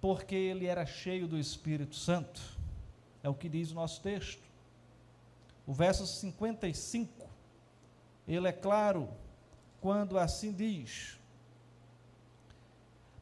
porque 0.00 0.34
ele 0.34 0.66
era 0.66 0.84
cheio 0.84 1.26
do 1.26 1.38
Espírito 1.38 1.96
Santo, 1.96 2.59
é 3.22 3.28
o 3.28 3.34
que 3.34 3.48
diz 3.48 3.70
o 3.70 3.74
nosso 3.74 4.00
texto. 4.00 4.42
O 5.66 5.72
verso 5.72 6.06
55, 6.06 7.28
ele 8.26 8.48
é 8.48 8.52
claro 8.52 9.08
quando 9.80 10.18
assim 10.18 10.52
diz: 10.52 11.18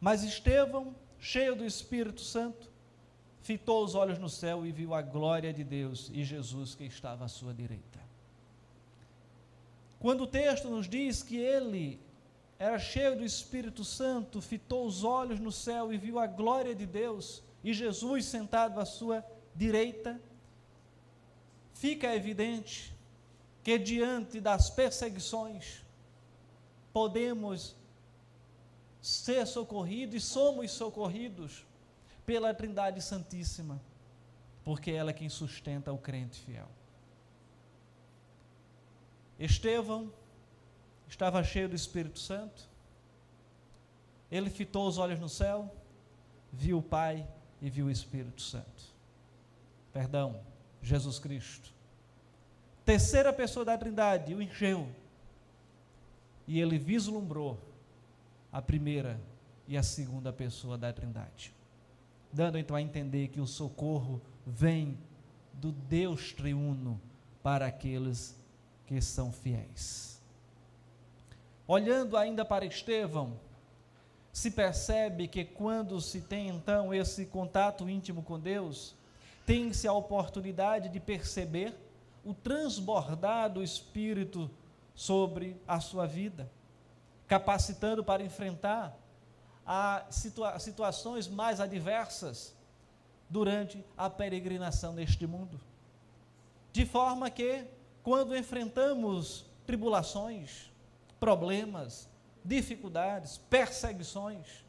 Mas 0.00 0.22
Estevão, 0.22 0.94
cheio 1.18 1.54
do 1.54 1.64
Espírito 1.64 2.20
Santo, 2.20 2.70
fitou 3.42 3.84
os 3.84 3.94
olhos 3.94 4.18
no 4.18 4.28
céu 4.28 4.66
e 4.66 4.72
viu 4.72 4.94
a 4.94 5.02
glória 5.02 5.52
de 5.52 5.64
Deus 5.64 6.10
e 6.12 6.24
Jesus 6.24 6.74
que 6.74 6.84
estava 6.84 7.24
à 7.24 7.28
sua 7.28 7.52
direita. 7.52 7.98
Quando 9.98 10.22
o 10.22 10.26
texto 10.26 10.68
nos 10.68 10.88
diz 10.88 11.22
que 11.22 11.36
ele 11.36 12.00
era 12.58 12.78
cheio 12.78 13.16
do 13.16 13.24
Espírito 13.24 13.84
Santo, 13.84 14.40
fitou 14.40 14.86
os 14.86 15.04
olhos 15.04 15.40
no 15.40 15.50
céu 15.50 15.92
e 15.92 15.98
viu 15.98 16.18
a 16.18 16.26
glória 16.26 16.74
de 16.74 16.86
Deus 16.86 17.42
e 17.62 17.72
Jesus 17.72 18.24
sentado 18.24 18.80
à 18.80 18.84
sua 18.84 19.24
direita, 19.58 20.20
fica 21.74 22.14
evidente 22.14 22.94
que 23.64 23.76
diante 23.76 24.40
das 24.40 24.70
perseguições 24.70 25.84
podemos 26.92 27.74
ser 29.02 29.44
socorridos 29.46 30.14
e 30.14 30.20
somos 30.20 30.70
socorridos 30.70 31.66
pela 32.24 32.54
Trindade 32.54 33.02
Santíssima, 33.02 33.80
porque 34.64 34.92
ela 34.92 35.10
é 35.10 35.12
quem 35.12 35.28
sustenta 35.28 35.92
o 35.92 35.98
crente 35.98 36.40
fiel. 36.40 36.68
Estevão 39.40 40.12
estava 41.08 41.42
cheio 41.42 41.68
do 41.68 41.74
Espírito 41.74 42.20
Santo, 42.20 42.68
ele 44.30 44.50
fitou 44.50 44.86
os 44.86 44.98
olhos 44.98 45.18
no 45.18 45.28
céu, 45.28 45.74
viu 46.52 46.78
o 46.78 46.82
Pai 46.82 47.26
e 47.60 47.68
viu 47.68 47.86
o 47.86 47.90
Espírito 47.90 48.40
Santo. 48.40 48.97
Perdão, 49.98 50.40
Jesus 50.80 51.18
Cristo. 51.18 51.74
Terceira 52.84 53.32
pessoa 53.32 53.64
da 53.64 53.76
Trindade 53.76 54.32
o 54.32 54.40
encheu. 54.40 54.88
E 56.46 56.60
ele 56.60 56.78
vislumbrou 56.78 57.58
a 58.52 58.62
primeira 58.62 59.20
e 59.66 59.76
a 59.76 59.82
segunda 59.82 60.32
pessoa 60.32 60.78
da 60.78 60.92
Trindade. 60.92 61.52
Dando 62.32 62.58
então 62.58 62.76
a 62.76 62.80
entender 62.80 63.26
que 63.26 63.40
o 63.40 63.46
socorro 63.46 64.22
vem 64.46 64.96
do 65.52 65.72
Deus 65.72 66.32
triuno 66.32 67.00
para 67.42 67.66
aqueles 67.66 68.36
que 68.86 69.00
são 69.00 69.32
fiéis. 69.32 70.22
Olhando 71.66 72.16
ainda 72.16 72.44
para 72.44 72.64
Estevão, 72.64 73.32
se 74.32 74.52
percebe 74.52 75.26
que 75.26 75.44
quando 75.44 76.00
se 76.00 76.20
tem 76.20 76.50
então 76.50 76.94
esse 76.94 77.26
contato 77.26 77.90
íntimo 77.90 78.22
com 78.22 78.38
Deus, 78.38 78.96
tem-se 79.48 79.88
a 79.88 79.94
oportunidade 79.94 80.90
de 80.90 81.00
perceber 81.00 81.74
o 82.22 82.34
transbordar 82.34 83.50
do 83.50 83.62
Espírito 83.62 84.50
sobre 84.94 85.58
a 85.66 85.80
sua 85.80 86.06
vida, 86.06 86.52
capacitando 87.26 88.04
para 88.04 88.22
enfrentar 88.22 88.94
a 89.64 90.04
situa 90.10 90.58
situações 90.58 91.26
mais 91.26 91.62
adversas 91.62 92.54
durante 93.26 93.82
a 93.96 94.10
peregrinação 94.10 94.92
neste 94.92 95.26
mundo. 95.26 95.58
De 96.70 96.84
forma 96.84 97.30
que 97.30 97.64
quando 98.02 98.36
enfrentamos 98.36 99.46
tribulações, 99.66 100.70
problemas, 101.18 102.06
dificuldades, 102.44 103.38
perseguições, 103.48 104.62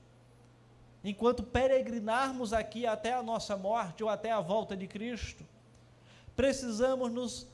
enquanto 1.04 1.44
peregrinarmos 1.44 2.54
aqui 2.54 2.86
até 2.86 3.14
a 3.14 3.24
nossa 3.24 3.56
morte 3.56 4.04
ou 4.04 4.10
até 4.10 4.32
a 4.32 4.42
volta 4.42 4.76
de 4.76 4.88
Cristo, 4.88 5.46
precisamos 6.36 7.12
nos 7.12 7.48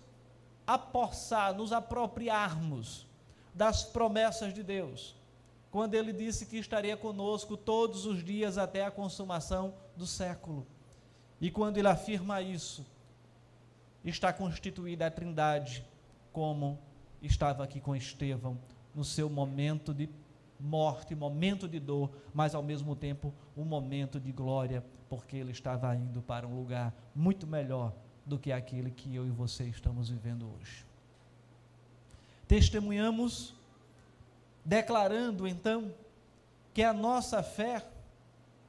apossar, 0.65 1.53
nos 1.53 1.71
apropriarmos 1.71 3.05
das 3.53 3.83
promessas 3.83 4.53
de 4.53 4.63
Deus, 4.63 5.15
quando 5.71 5.93
Ele 5.93 6.11
disse 6.11 6.45
que 6.45 6.57
estaria 6.57 6.97
conosco 6.97 7.55
todos 7.55 8.05
os 8.05 8.23
dias 8.23 8.57
até 8.57 8.83
a 8.83 8.91
consumação 8.91 9.73
do 9.95 10.07
século. 10.07 10.65
E 11.39 11.51
quando 11.51 11.77
Ele 11.77 11.87
afirma 11.87 12.41
isso, 12.41 12.85
está 14.03 14.33
constituída 14.33 15.07
a 15.07 15.11
Trindade, 15.11 15.85
como 16.31 16.79
estava 17.21 17.63
aqui 17.63 17.79
com 17.79 17.95
Estevão, 17.95 18.57
no 18.93 19.03
seu 19.03 19.29
momento 19.29 19.93
de 19.93 20.09
morte, 20.59 21.15
momento 21.15 21.67
de 21.67 21.79
dor, 21.79 22.09
mas 22.33 22.55
ao 22.55 22.63
mesmo 22.63 22.95
tempo 22.95 23.33
um 23.55 23.63
momento 23.63 24.19
de 24.19 24.31
glória, 24.31 24.83
porque 25.09 25.37
ele 25.37 25.51
estava 25.51 25.95
indo 25.95 26.21
para 26.21 26.47
um 26.47 26.55
lugar 26.55 26.93
muito 27.13 27.45
melhor 27.45 27.93
do 28.25 28.39
que 28.39 28.51
aquele 28.51 28.89
que 28.89 29.13
eu 29.13 29.25
e 29.25 29.29
você 29.29 29.65
estamos 29.65 30.09
vivendo 30.09 30.49
hoje. 30.55 30.85
Testemunhamos, 32.47 33.53
declarando 34.63 35.47
então 35.47 35.93
que 36.73 36.83
a 36.83 36.93
nossa 36.93 37.41
fé 37.43 37.85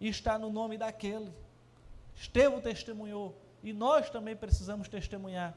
está 0.00 0.38
no 0.38 0.50
nome 0.50 0.76
daquele. 0.76 1.32
Estevão 2.14 2.60
testemunhou 2.60 3.34
e 3.62 3.72
nós 3.72 4.10
também 4.10 4.36
precisamos 4.36 4.88
testemunhar 4.88 5.54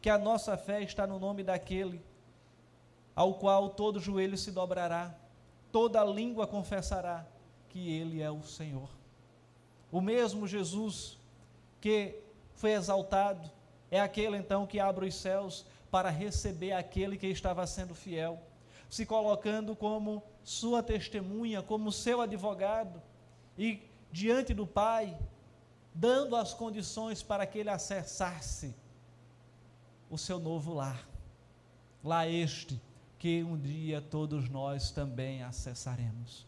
que 0.00 0.10
a 0.10 0.18
nossa 0.18 0.56
fé 0.56 0.82
está 0.82 1.06
no 1.06 1.18
nome 1.18 1.42
daquele 1.42 2.02
ao 3.14 3.34
qual 3.34 3.70
todo 3.70 4.00
joelho 4.00 4.36
se 4.38 4.50
dobrará, 4.50 5.14
toda 5.72 6.04
língua 6.04 6.46
confessará 6.46 7.26
que 7.68 7.90
Ele 7.92 8.20
é 8.20 8.30
o 8.30 8.42
Senhor. 8.42 8.88
O 9.90 10.00
mesmo 10.00 10.46
Jesus 10.46 11.18
que 11.80 12.20
foi 12.54 12.72
exaltado 12.72 13.50
é 13.90 14.00
aquele 14.00 14.36
então 14.36 14.66
que 14.66 14.78
abre 14.78 15.06
os 15.06 15.14
céus 15.14 15.66
para 15.90 16.10
receber 16.10 16.72
aquele 16.72 17.16
que 17.16 17.26
estava 17.26 17.66
sendo 17.66 17.94
fiel, 17.94 18.40
se 18.88 19.04
colocando 19.04 19.74
como 19.74 20.22
sua 20.44 20.82
testemunha, 20.82 21.62
como 21.62 21.90
seu 21.90 22.20
advogado 22.20 23.02
e 23.58 23.82
diante 24.12 24.54
do 24.54 24.66
Pai, 24.66 25.18
dando 25.94 26.36
as 26.36 26.54
condições 26.54 27.22
para 27.22 27.46
que 27.46 27.58
ele 27.58 27.70
acessasse 27.70 28.74
o 30.08 30.16
seu 30.16 30.38
novo 30.38 30.74
lar. 30.74 31.08
Lá 32.02 32.26
este 32.26 32.80
que 33.20 33.44
um 33.44 33.58
dia 33.58 34.00
todos 34.00 34.48
nós 34.48 34.90
também 34.90 35.42
acessaremos. 35.42 36.46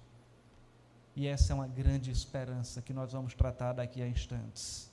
E 1.15 1.27
essa 1.27 1.53
é 1.53 1.55
uma 1.55 1.69
grande 1.69 2.11
esperança 2.11 2.81
que 2.81 2.95
nós 2.95 3.13
vamos 3.13 3.35
tratar 3.35 3.75
daqui 3.75 4.01
a 4.01 4.09
instantes. 4.09 4.91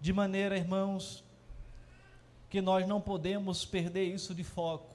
De 0.00 0.12
maneira, 0.12 0.58
irmãos, 0.58 1.22
que 2.48 2.60
nós 2.60 2.84
não 2.84 3.00
podemos 3.00 3.64
perder 3.64 4.12
isso 4.12 4.34
de 4.34 4.42
foco. 4.42 4.92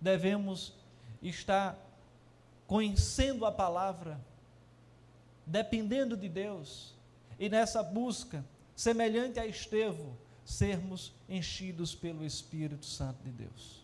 Devemos 0.00 0.74
estar 1.22 1.78
conhecendo 2.66 3.46
a 3.46 3.52
palavra, 3.52 4.20
dependendo 5.46 6.16
de 6.16 6.28
Deus, 6.28 6.92
e 7.38 7.48
nessa 7.48 7.84
busca, 7.84 8.44
semelhante 8.74 9.38
a 9.38 9.46
Estevão, 9.46 10.16
sermos 10.44 11.14
enchidos 11.28 11.94
pelo 11.94 12.24
Espírito 12.24 12.84
Santo 12.84 13.22
de 13.22 13.30
Deus 13.30 13.83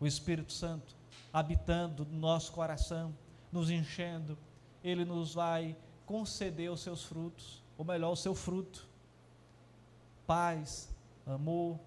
o 0.00 0.06
Espírito 0.06 0.52
Santo 0.52 0.96
habitando 1.32 2.04
no 2.04 2.18
nosso 2.18 2.50
coração, 2.52 3.14
nos 3.52 3.70
enchendo, 3.70 4.36
ele 4.82 5.04
nos 5.04 5.34
vai 5.34 5.76
conceder 6.06 6.70
os 6.70 6.80
seus 6.80 7.04
frutos, 7.04 7.62
ou 7.76 7.84
melhor, 7.84 8.10
o 8.10 8.16
seu 8.16 8.34
fruto: 8.34 8.88
paz, 10.26 10.88
amor, 11.26 11.78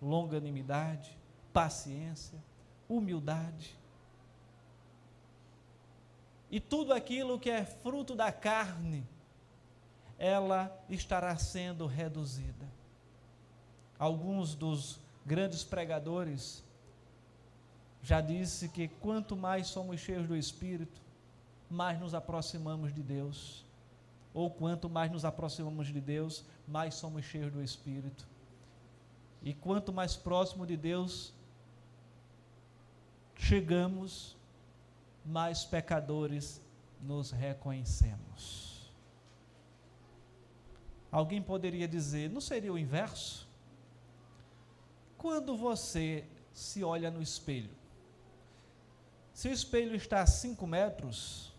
longanimidade, 0.00 1.16
paciência, 1.52 2.38
humildade. 2.88 3.76
E 6.50 6.60
tudo 6.60 6.92
aquilo 6.92 7.40
que 7.40 7.50
é 7.50 7.64
fruto 7.64 8.14
da 8.14 8.30
carne, 8.30 9.08
ela 10.18 10.70
estará 10.88 11.34
sendo 11.36 11.86
reduzida. 11.86 12.70
Alguns 13.98 14.54
dos 14.54 15.00
grandes 15.24 15.64
pregadores 15.64 16.62
já 18.02 18.20
disse 18.20 18.68
que 18.68 18.88
quanto 18.88 19.36
mais 19.36 19.68
somos 19.68 20.00
cheios 20.00 20.26
do 20.26 20.36
Espírito, 20.36 21.00
mais 21.70 21.98
nos 22.00 22.14
aproximamos 22.14 22.92
de 22.92 23.02
Deus. 23.02 23.64
Ou 24.34 24.50
quanto 24.50 24.90
mais 24.90 25.10
nos 25.10 25.24
aproximamos 25.24 25.86
de 25.86 26.00
Deus, 26.00 26.44
mais 26.66 26.94
somos 26.94 27.24
cheios 27.24 27.52
do 27.52 27.62
Espírito. 27.62 28.26
E 29.42 29.54
quanto 29.54 29.92
mais 29.92 30.16
próximo 30.16 30.66
de 30.66 30.76
Deus 30.76 31.32
chegamos, 33.36 34.36
mais 35.24 35.64
pecadores 35.64 36.60
nos 37.00 37.30
reconhecemos. 37.30 38.90
Alguém 41.10 41.42
poderia 41.42 41.86
dizer, 41.86 42.30
não 42.30 42.40
seria 42.40 42.72
o 42.72 42.78
inverso? 42.78 43.46
Quando 45.18 45.56
você 45.56 46.24
se 46.52 46.82
olha 46.82 47.10
no 47.10 47.20
espelho, 47.20 47.70
se 49.42 49.48
o 49.48 49.52
espelho 49.52 49.96
está 49.96 50.22
a 50.22 50.26
5 50.26 50.64
metros, 50.68 51.52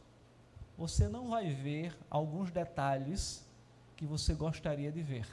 você 0.77 1.09
não 1.09 1.31
vai 1.31 1.49
ver 1.49 1.93
alguns 2.09 2.49
detalhes 2.49 3.45
que 3.97 4.05
você 4.05 4.33
gostaria 4.33 4.89
de 4.89 5.01
ver. 5.01 5.27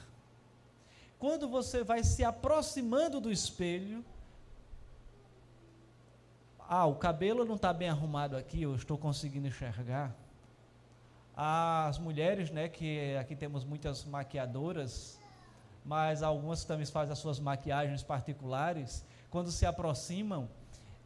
Quando 1.17 1.47
você 1.47 1.81
vai 1.81 2.03
se 2.03 2.25
aproximando 2.25 3.21
do 3.21 3.31
espelho, 3.31 4.03
ah, 6.67 6.85
o 6.85 6.95
cabelo 6.95 7.45
não 7.45 7.55
está 7.55 7.71
bem 7.71 7.87
arrumado 7.87 8.35
aqui, 8.35 8.63
eu 8.63 8.75
estou 8.75 8.97
conseguindo 8.97 9.47
enxergar. 9.47 10.13
As 11.33 11.97
mulheres, 11.97 12.51
né, 12.51 12.67
que 12.67 13.15
aqui 13.15 13.33
temos 13.33 13.63
muitas 13.63 14.03
maquiadoras, 14.03 15.17
mas 15.85 16.21
algumas 16.21 16.65
também 16.65 16.85
fazem 16.85 17.13
as 17.13 17.19
suas 17.19 17.39
maquiagens 17.39 18.03
particulares, 18.03 19.05
quando 19.29 19.49
se 19.53 19.65
aproximam, 19.65 20.49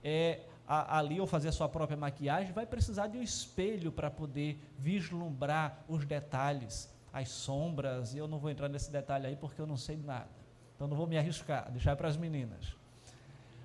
é, 0.04 0.40
a, 0.68 0.98
ali 0.98 1.20
ou 1.20 1.28
fazer 1.28 1.50
a 1.50 1.52
sua 1.52 1.70
própria 1.70 1.98
maquiagem, 1.98 2.52
vai 2.52 2.66
precisar 2.66 3.08
de 3.08 3.18
um 3.18 3.22
espelho 3.22 3.92
para 3.92 4.10
poder 4.10 4.60
vislumbrar 4.78 5.84
os 5.88 6.06
detalhes, 6.06 6.90
as 7.14 7.30
sombras, 7.30 8.14
e 8.14 8.18
eu 8.18 8.28
não 8.28 8.40
vou 8.40 8.50
entrar 8.50 8.68
nesse 8.68 8.92
detalhe 8.92 9.28
aí 9.28 9.36
porque 9.36 9.62
eu 9.62 9.68
não 9.68 9.78
sei 9.78 9.98
nada. 9.98 10.30
Então 10.76 10.88
não 10.88 10.98
vou 10.98 11.08
me 11.08 11.18
arriscar, 11.18 11.72
deixar 11.72 11.96
para 11.96 12.08
as 12.08 12.18
meninas. 12.18 12.76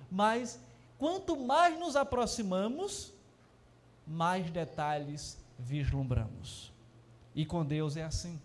Mas 0.09 0.59
quanto 0.97 1.37
mais 1.37 1.77
nos 1.79 1.95
aproximamos, 1.95 3.13
mais 4.05 4.49
detalhes 4.49 5.37
vislumbramos. 5.57 6.71
E 7.33 7.45
com 7.45 7.65
Deus 7.65 7.97
é 7.97 8.03
assim. 8.03 8.39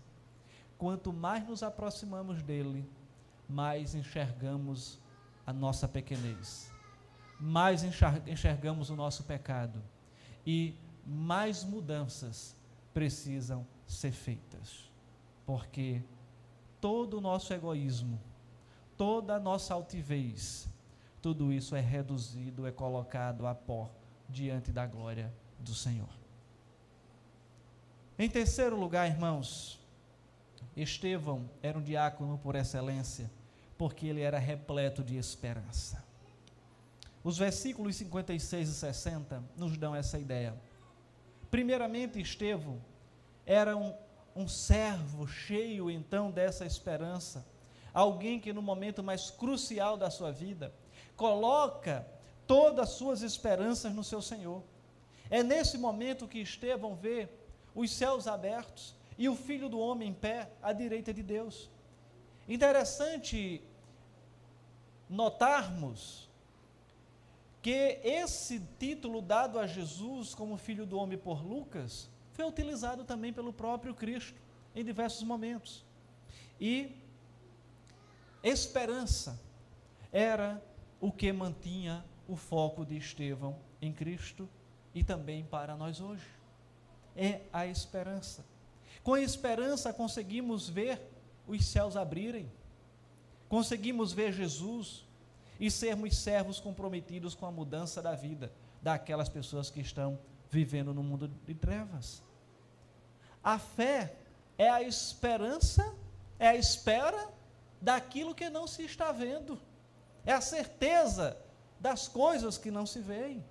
Quanto 0.77 1.11
mais 1.11 1.47
nos 1.47 1.63
aproximamos 1.63 2.41
dele, 2.41 2.87
mais 3.49 3.95
enxergamos 3.95 4.99
a 5.45 5.53
nossa 5.53 5.87
pequenez 5.87 6.71
mais 7.39 7.83
enxergamos 7.83 8.89
o 8.89 8.95
nosso 8.95 9.23
pecado 9.23 9.81
e 10.45 10.75
mais 11.05 11.63
mudanças 11.63 12.55
precisam 12.93 13.65
ser 13.85 14.11
feitas. 14.11 14.89
Porque 15.45 16.01
todo 16.81 17.17
o 17.17 17.21
nosso 17.21 17.53
egoísmo, 17.53 18.19
toda 18.97 19.35
a 19.35 19.39
nossa 19.39 19.73
altivez, 19.73 20.67
tudo 21.21 21.53
isso 21.53 21.75
é 21.75 21.81
reduzido, 21.81 22.65
é 22.65 22.71
colocado 22.71 23.45
a 23.45 23.53
pó 23.53 23.89
diante 24.27 24.71
da 24.71 24.85
glória 24.85 25.33
do 25.59 25.73
Senhor. 25.73 26.09
Em 28.19 28.29
terceiro 28.29 28.75
lugar, 28.75 29.07
irmãos, 29.07 29.79
Estevão 30.75 31.49
era 31.61 31.77
um 31.77 31.83
diácono 31.83 32.37
por 32.37 32.55
excelência, 32.55 33.29
porque 33.77 34.07
ele 34.07 34.21
era 34.21 34.39
repleto 34.39 35.03
de 35.03 35.17
esperança. 35.17 36.06
Os 37.27 37.37
versículos 37.37 37.97
56 37.97 38.69
e 38.69 38.73
60 38.73 39.43
nos 39.57 39.77
dão 39.77 39.93
essa 39.93 40.17
ideia. 40.17 40.55
Primeiramente, 41.51 42.21
Estevão 42.21 42.81
era 43.45 43.75
um, 43.75 43.93
um 44.33 44.47
servo 44.47 45.27
cheio 45.27 45.91
então 45.91 46.31
dessa 46.31 46.65
esperança, 46.65 47.45
alguém 47.93 48.39
que 48.39 48.53
no 48.53 48.61
momento 48.61 49.03
mais 49.03 49.29
crucial 49.29 49.97
da 49.97 50.09
sua 50.09 50.31
vida 50.31 50.73
coloca 51.17 52.07
todas 52.47 52.87
as 52.87 52.95
suas 52.95 53.21
esperanças 53.21 53.93
no 53.93 54.05
seu 54.05 54.21
Senhor. 54.21 54.63
É 55.29 55.43
nesse 55.43 55.77
momento 55.77 56.29
que 56.29 56.39
Estevão 56.39 56.95
vê 56.95 57.27
os 57.75 57.91
céus 57.91 58.25
abertos 58.25 58.95
e 59.17 59.27
o 59.27 59.35
Filho 59.35 59.67
do 59.67 59.79
Homem 59.79 60.11
em 60.11 60.13
pé 60.13 60.49
à 60.63 60.71
direita 60.71 61.13
de 61.13 61.23
Deus. 61.23 61.69
Interessante 62.47 63.61
notarmos 65.09 66.26
que 67.67 67.99
esse 68.01 68.61
título 68.79 69.21
dado 69.21 69.59
a 69.59 69.67
Jesus 69.67 70.33
como 70.33 70.55
Filho 70.55 70.85
do 70.85 70.97
Homem 70.97 71.17
por 71.17 71.45
Lucas 71.45 72.09
foi 72.31 72.45
utilizado 72.45 73.03
também 73.03 73.33
pelo 73.33 73.51
próprio 73.51 73.93
Cristo 73.93 74.41
em 74.73 74.85
diversos 74.85 75.21
momentos. 75.23 75.83
E 76.61 76.95
esperança 78.41 79.37
era 80.13 80.63
o 81.01 81.11
que 81.11 81.29
mantinha 81.33 82.05
o 82.25 82.37
foco 82.37 82.85
de 82.85 82.95
Estevão 82.95 83.59
em 83.81 83.91
Cristo 83.91 84.47
e 84.95 85.03
também 85.03 85.43
para 85.43 85.75
nós 85.75 85.99
hoje. 85.99 86.23
É 87.17 87.41
a 87.51 87.67
esperança. 87.67 88.45
Com 89.03 89.13
a 89.13 89.21
esperança 89.21 89.91
conseguimos 89.91 90.69
ver 90.69 91.01
os 91.45 91.65
céus 91.65 91.97
abrirem, 91.97 92.49
conseguimos 93.49 94.13
ver 94.13 94.31
Jesus 94.31 95.05
e 95.59 95.71
sermos 95.71 96.17
servos 96.17 96.59
comprometidos 96.59 97.35
com 97.35 97.45
a 97.45 97.51
mudança 97.51 98.01
da 98.01 98.15
vida 98.15 98.51
daquelas 98.81 99.29
pessoas 99.29 99.69
que 99.69 99.81
estão 99.81 100.19
vivendo 100.49 100.93
no 100.93 101.03
mundo 101.03 101.27
de 101.27 101.53
trevas. 101.53 102.23
A 103.43 103.57
fé 103.57 104.15
é 104.57 104.69
a 104.69 104.81
esperança, 104.81 105.93
é 106.37 106.49
a 106.49 106.55
espera 106.55 107.29
daquilo 107.81 108.35
que 108.35 108.49
não 108.49 108.67
se 108.67 108.83
está 108.83 109.11
vendo, 109.11 109.59
é 110.25 110.33
a 110.33 110.41
certeza 110.41 111.37
das 111.79 112.07
coisas 112.07 112.57
que 112.57 112.71
não 112.71 112.85
se 112.85 112.99
veem. 112.99 113.43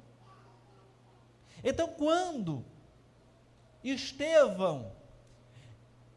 Então, 1.62 1.88
quando 1.88 2.64
Estevão 3.82 4.92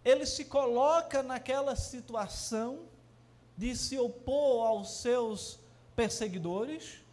ele 0.03 0.25
se 0.25 0.45
coloca 0.45 1.21
naquela 1.21 1.75
situação 1.75 2.87
de 3.57 3.75
se 3.75 3.97
opor 3.97 4.65
aos 4.65 5.01
seus 5.01 5.59
perseguidores, 5.99 7.03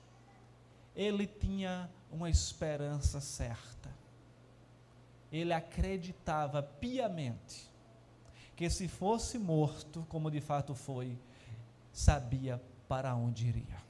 ele 0.94 1.26
tinha 1.26 1.90
uma 2.08 2.30
esperança 2.30 3.20
certa. 3.20 3.90
Ele 5.32 5.52
acreditava 5.52 6.62
piamente 6.62 7.68
que 8.54 8.70
se 8.70 8.86
fosse 8.86 9.40
morto, 9.40 10.06
como 10.08 10.30
de 10.30 10.40
fato 10.40 10.72
foi, 10.72 11.18
sabia 11.92 12.62
para 12.86 13.12
onde 13.16 13.48
iria. 13.48 13.82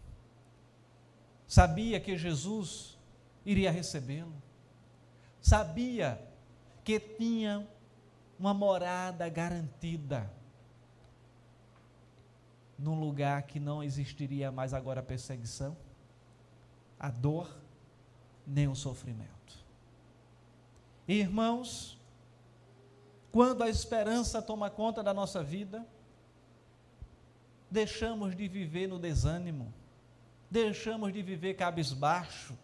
Sabia 1.46 2.00
que 2.00 2.16
Jesus 2.16 2.96
iria 3.44 3.70
recebê-lo. 3.70 4.32
Sabia 5.42 6.18
que 6.82 6.98
tinha 6.98 7.68
uma 8.38 8.54
morada 8.54 9.28
garantida 9.28 10.32
num 12.78 12.98
lugar 12.98 13.42
que 13.44 13.58
não 13.58 13.82
existiria 13.82 14.52
mais 14.52 14.74
agora 14.74 15.00
a 15.00 15.02
perseguição, 15.02 15.76
a 16.98 17.10
dor, 17.10 17.54
nem 18.46 18.68
o 18.68 18.74
sofrimento. 18.74 19.64
Irmãos, 21.08 21.98
quando 23.32 23.62
a 23.62 23.68
esperança 23.68 24.42
toma 24.42 24.70
conta 24.70 25.02
da 25.02 25.14
nossa 25.14 25.42
vida, 25.42 25.86
deixamos 27.70 28.34
de 28.34 28.48
viver 28.48 28.86
no 28.86 28.98
desânimo, 28.98 29.72
deixamos 30.50 31.12
de 31.12 31.22
viver 31.22 31.54
cabisbaixo, 31.54 32.56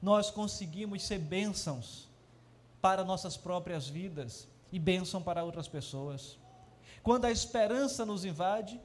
nós 0.00 0.30
conseguimos 0.30 1.02
ser 1.02 1.18
bênçãos 1.18 2.08
para 2.80 3.04
nossas 3.04 3.36
próprias 3.36 3.88
vidas 3.88 4.46
e 4.70 4.78
bênção 4.78 5.22
para 5.22 5.44
outras 5.44 5.68
pessoas. 5.68 6.38
Quando 7.02 7.24
a 7.24 7.30
esperança 7.30 8.04
nos 8.04 8.24
invade, 8.24 8.80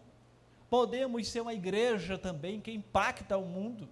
podemos 0.69 1.27
ser 1.27 1.41
uma 1.41 1.53
igreja 1.53 2.17
também 2.17 2.59
que 2.59 2.71
impacta 2.71 3.37
o 3.37 3.45
mundo, 3.45 3.89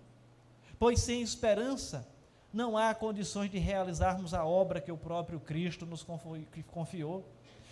pois 0.77 0.99
sem 0.99 1.21
esperança 1.21 2.07
não 2.53 2.77
há 2.77 2.93
condições 2.93 3.51
de 3.51 3.57
realizarmos 3.57 4.33
a 4.33 4.45
obra 4.45 4.81
que 4.81 4.91
o 4.91 4.97
próprio 4.97 5.39
Cristo 5.39 5.85
nos 5.85 6.05
confiou. 6.71 7.25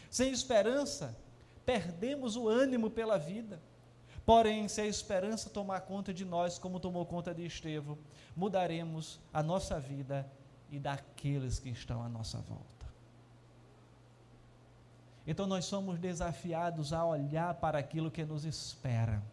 Sem 0.10 0.32
esperança, 0.32 1.18
perdemos 1.66 2.36
o 2.36 2.48
ânimo 2.48 2.90
pela 2.90 3.18
vida. 3.18 3.60
Porém, 4.26 4.68
se 4.68 4.82
a 4.82 4.88
esperança 4.88 5.50
tomar 5.50 5.82
conta 5.82 6.14
de 6.14 6.26
nós, 6.26 6.58
como 6.58 6.80
tomou 6.80 7.06
conta 7.06 7.34
de 7.34 7.46
Estevão, 7.46 7.98
mudaremos 8.36 9.20
a 9.32 9.44
nossa 9.44 9.80
vida 9.80 10.30
e 10.70 10.80
daqueles 10.80 11.60
que 11.60 11.70
estão 11.70 12.04
à 12.04 12.10
nossa 12.10 12.40
volta. 12.40 12.75
Então 15.28 15.48
nós 15.48 15.66
somos 15.66 15.98
desafiados 15.98 16.94
a 16.94 17.04
olhar 17.06 17.56
para 17.56 17.80
aquilo 17.80 18.12
que 18.12 18.24
nos 18.24 18.46
espera. 18.46 19.24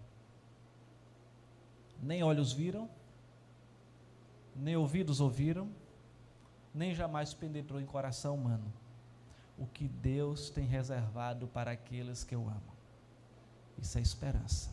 Nem 2.02 2.22
olhos 2.22 2.52
viram, 2.52 2.88
nem 4.57 4.76
ouvidos 4.76 5.20
ouviram, 5.20 5.70
nem 6.74 6.94
jamais 6.94 7.35
penetrou 7.35 7.81
em 7.81 7.87
coração 7.87 8.35
humano 8.35 8.72
o 9.59 9.66
que 9.66 9.87
Deus 9.87 10.50
tem 10.50 10.66
reservado 10.66 11.46
para 11.46 11.70
aqueles 11.70 12.24
que 12.24 12.35
o 12.35 12.42
amam. 12.42 12.72
Isso 13.78 13.98
é 13.98 14.00
esperança. 14.00 14.70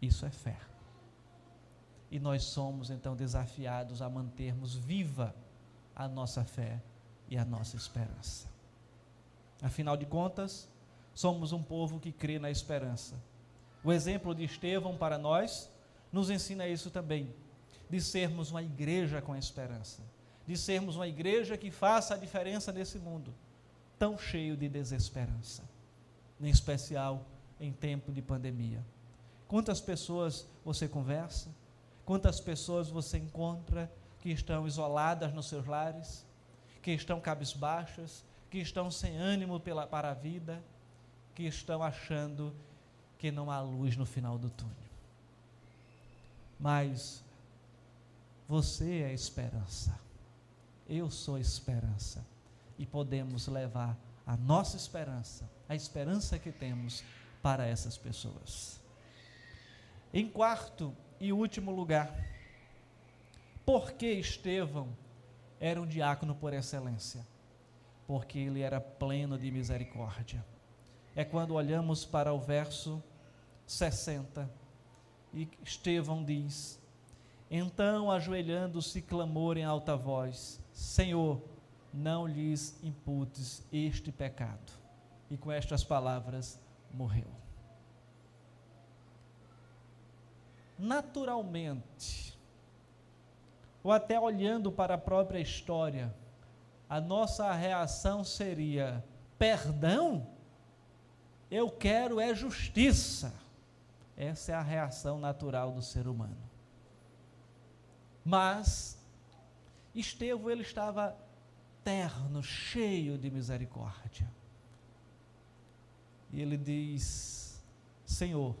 Isso 0.00 0.24
é 0.24 0.30
fé. 0.30 0.58
E 2.10 2.18
nós 2.18 2.42
somos 2.42 2.90
então 2.90 3.14
desafiados 3.14 4.02
a 4.02 4.08
mantermos 4.08 4.74
viva 4.74 5.34
a 5.94 6.08
nossa 6.08 6.44
fé 6.44 6.82
e 7.28 7.36
a 7.36 7.44
nossa 7.44 7.76
esperança. 7.76 8.48
Afinal 9.62 9.96
de 9.96 10.06
contas, 10.06 10.68
somos 11.14 11.52
um 11.52 11.62
povo 11.62 12.00
que 12.00 12.12
crê 12.12 12.38
na 12.38 12.50
esperança. 12.50 13.14
O 13.84 13.92
exemplo 13.92 14.34
de 14.34 14.44
Estevão 14.44 14.96
para 14.96 15.18
nós 15.18 15.70
nos 16.12 16.30
ensina 16.30 16.66
isso 16.66 16.90
também, 16.90 17.34
de 17.88 18.00
sermos 18.00 18.50
uma 18.50 18.62
igreja 18.62 19.22
com 19.22 19.34
esperança, 19.36 20.02
de 20.46 20.56
sermos 20.56 20.96
uma 20.96 21.08
igreja 21.08 21.56
que 21.56 21.70
faça 21.70 22.14
a 22.14 22.18
diferença 22.18 22.72
nesse 22.72 22.98
mundo 22.98 23.32
tão 24.00 24.16
cheio 24.16 24.56
de 24.56 24.66
desesperança, 24.66 25.62
em 26.40 26.48
especial 26.48 27.26
em 27.60 27.70
tempo 27.70 28.10
de 28.10 28.22
pandemia. 28.22 28.82
Quantas 29.46 29.78
pessoas 29.78 30.46
você 30.64 30.88
conversa? 30.88 31.50
Quantas 32.06 32.40
pessoas 32.40 32.88
você 32.88 33.18
encontra 33.18 33.92
que 34.20 34.30
estão 34.30 34.66
isoladas 34.66 35.34
nos 35.34 35.50
seus 35.50 35.66
lares, 35.66 36.24
que 36.80 36.92
estão 36.92 37.20
cabisbaixas, 37.20 38.24
que 38.50 38.58
estão 38.58 38.90
sem 38.90 39.16
ânimo 39.16 39.60
pela, 39.60 39.86
para 39.86 40.10
a 40.10 40.14
vida, 40.14 40.62
que 41.34 41.44
estão 41.44 41.82
achando 41.82 42.54
que 43.16 43.30
não 43.30 43.50
há 43.50 43.60
luz 43.60 43.96
no 43.96 44.04
final 44.04 44.36
do 44.36 44.50
túnel. 44.50 44.74
Mas 46.58 47.22
você 48.48 49.02
é 49.02 49.14
esperança. 49.14 49.98
Eu 50.88 51.08
sou 51.10 51.38
esperança. 51.38 52.26
E 52.76 52.84
podemos 52.84 53.46
levar 53.46 53.96
a 54.26 54.36
nossa 54.36 54.76
esperança, 54.76 55.48
a 55.68 55.74
esperança 55.74 56.38
que 56.38 56.50
temos 56.50 57.04
para 57.42 57.66
essas 57.66 57.96
pessoas. 57.96 58.80
Em 60.12 60.28
quarto 60.28 60.94
e 61.20 61.32
último 61.32 61.70
lugar, 61.70 62.12
por 63.64 63.92
que 63.92 64.06
Estevão 64.06 64.88
era 65.60 65.80
um 65.80 65.86
diácono 65.86 66.34
por 66.34 66.52
excelência? 66.52 67.24
Porque 68.10 68.40
ele 68.40 68.60
era 68.60 68.80
pleno 68.80 69.38
de 69.38 69.52
misericórdia. 69.52 70.44
É 71.14 71.24
quando 71.24 71.54
olhamos 71.54 72.04
para 72.04 72.32
o 72.32 72.40
verso 72.40 73.00
60 73.64 74.50
e 75.32 75.48
Estevão 75.62 76.24
diz: 76.24 76.82
Então, 77.48 78.10
ajoelhando-se, 78.10 79.00
clamou 79.00 79.56
em 79.56 79.62
alta 79.62 79.96
voz: 79.96 80.60
Senhor, 80.72 81.40
não 81.94 82.26
lhes 82.26 82.82
imputes 82.82 83.64
este 83.72 84.10
pecado. 84.10 84.72
E 85.30 85.36
com 85.36 85.52
estas 85.52 85.84
palavras 85.84 86.60
morreu. 86.92 87.30
Naturalmente, 90.76 92.36
ou 93.84 93.92
até 93.92 94.18
olhando 94.18 94.72
para 94.72 94.94
a 94.94 94.98
própria 94.98 95.38
história, 95.38 96.12
a 96.90 97.00
nossa 97.00 97.52
reação 97.52 98.24
seria: 98.24 99.04
perdão? 99.38 100.26
Eu 101.48 101.70
quero 101.70 102.20
é 102.20 102.34
justiça. 102.34 103.32
Essa 104.16 104.52
é 104.52 104.54
a 104.56 104.62
reação 104.62 105.18
natural 105.18 105.72
do 105.72 105.80
ser 105.80 106.08
humano. 106.08 106.50
Mas 108.24 108.98
Estevão 109.94 110.50
ele 110.50 110.62
estava 110.62 111.16
terno, 111.82 112.42
cheio 112.42 113.16
de 113.16 113.30
misericórdia. 113.30 114.30
E 116.32 116.40
ele 116.40 116.56
diz: 116.56 117.62
Senhor, 118.04 118.56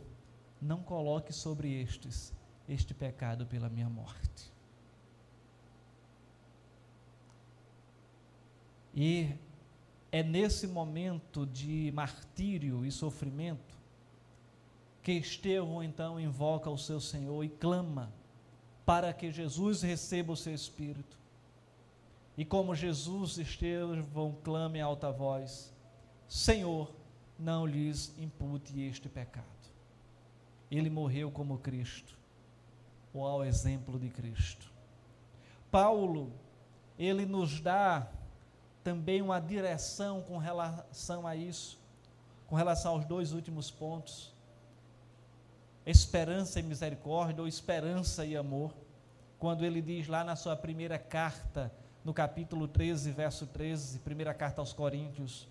não 0.62 0.82
coloque 0.82 1.32
sobre 1.32 1.82
estes 1.82 2.32
este 2.68 2.94
pecado 2.94 3.44
pela 3.44 3.68
minha 3.68 3.88
morte. 3.88 4.49
E 8.94 9.34
é 10.10 10.22
nesse 10.22 10.66
momento 10.66 11.46
de 11.46 11.92
martírio 11.94 12.84
e 12.84 12.90
sofrimento 12.90 13.78
que 15.02 15.12
Estevão 15.12 15.82
então 15.82 16.20
invoca 16.20 16.68
o 16.68 16.76
seu 16.76 17.00
Senhor 17.00 17.42
e 17.44 17.48
clama 17.48 18.12
para 18.84 19.12
que 19.12 19.30
Jesus 19.30 19.82
receba 19.82 20.32
o 20.32 20.36
seu 20.36 20.54
Espírito. 20.54 21.18
E 22.36 22.44
como 22.44 22.74
Jesus, 22.74 23.38
Estevão 23.38 24.36
clama 24.42 24.78
em 24.78 24.80
alta 24.80 25.10
voz: 25.12 25.72
Senhor, 26.28 26.92
não 27.38 27.66
lhes 27.66 28.14
impute 28.18 28.80
este 28.82 29.08
pecado. 29.08 29.46
Ele 30.70 30.90
morreu 30.90 31.30
como 31.30 31.58
Cristo, 31.58 32.16
ou 33.12 33.26
ao 33.26 33.44
exemplo 33.44 33.98
de 33.98 34.08
Cristo. 34.08 34.70
Paulo, 35.70 36.32
ele 36.98 37.24
nos 37.24 37.60
dá 37.60 38.10
também 38.82 39.20
uma 39.22 39.40
direção 39.40 40.22
com 40.22 40.38
relação 40.38 41.26
a 41.26 41.36
isso, 41.36 41.78
com 42.46 42.56
relação 42.56 42.92
aos 42.92 43.04
dois 43.04 43.32
últimos 43.32 43.70
pontos 43.70 44.32
esperança 45.90 46.60
e 46.60 46.62
misericórdia, 46.62 47.42
ou 47.42 47.48
esperança 47.48 48.24
e 48.24 48.36
amor, 48.36 48.74
quando 49.38 49.64
ele 49.64 49.80
diz 49.80 50.06
lá 50.06 50.22
na 50.22 50.36
sua 50.36 50.56
primeira 50.56 50.98
carta, 50.98 51.72
no 52.04 52.14
capítulo 52.14 52.68
13, 52.68 53.10
verso 53.10 53.46
13, 53.46 53.98
primeira 54.00 54.34
carta 54.34 54.60
aos 54.60 54.72
Coríntios: 54.72 55.48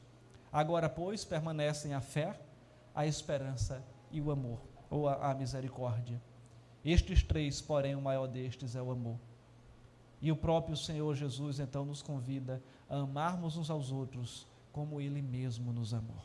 Agora, 0.51 0.87
pois, 0.87 1.25
permanecem 1.25 1.93
a 1.93 2.01
fé, 2.01 2.39
a 2.93 3.05
esperança 3.05 3.83
e 4.11 4.21
o 4.21 4.31
amor, 4.31 4.59
ou 4.89 5.07
a, 5.07 5.31
a 5.31 5.33
misericórdia. 5.33 6.21
Estes 6.83 7.23
três, 7.23 7.61
porém, 7.61 7.95
o 7.95 8.01
maior 8.01 8.27
destes 8.27 8.75
é 8.75 8.81
o 8.81 8.91
amor. 8.91 9.19
E 10.21 10.31
o 10.31 10.35
próprio 10.35 10.75
Senhor 10.75 11.15
Jesus 11.15 11.59
então 11.59 11.85
nos 11.85 12.01
convida 12.01 12.61
a 12.89 12.97
amarmos 12.97 13.55
uns 13.55 13.69
aos 13.69 13.91
outros 13.91 14.45
como 14.71 14.99
ele 14.99 15.21
mesmo 15.21 15.71
nos 15.71 15.93
amou. 15.93 16.23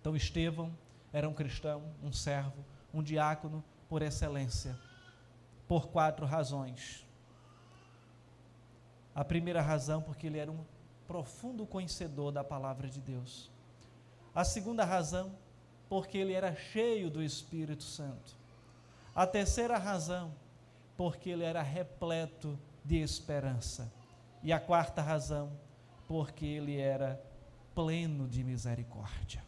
Então, 0.00 0.14
Estevão 0.14 0.70
era 1.12 1.28
um 1.28 1.32
cristão, 1.32 1.82
um 2.02 2.12
servo, 2.12 2.64
um 2.92 3.02
diácono 3.02 3.64
por 3.88 4.02
excelência, 4.02 4.78
por 5.66 5.86
quatro 5.88 6.26
razões. 6.26 7.06
A 9.14 9.24
primeira 9.24 9.62
razão, 9.62 10.02
porque 10.02 10.26
ele 10.26 10.38
era 10.38 10.50
um 10.50 10.64
profundo 11.06 11.64
conhecedor 11.64 12.32
da 12.32 12.42
palavra 12.42 12.88
de 12.88 13.00
Deus. 13.00 13.50
A 14.34 14.44
segunda 14.44 14.84
razão, 14.84 15.32
porque 15.88 16.18
ele 16.18 16.32
era 16.32 16.54
cheio 16.54 17.08
do 17.08 17.22
Espírito 17.22 17.84
Santo. 17.84 18.36
A 19.14 19.26
terceira 19.26 19.78
razão, 19.78 20.32
porque 20.96 21.30
ele 21.30 21.44
era 21.44 21.62
repleto 21.62 22.58
de 22.84 22.96
esperança. 22.96 23.92
E 24.42 24.52
a 24.52 24.60
quarta 24.60 25.00
razão, 25.02 25.52
porque 26.06 26.44
ele 26.44 26.78
era 26.78 27.20
pleno 27.74 28.28
de 28.28 28.44
misericórdia. 28.44 29.42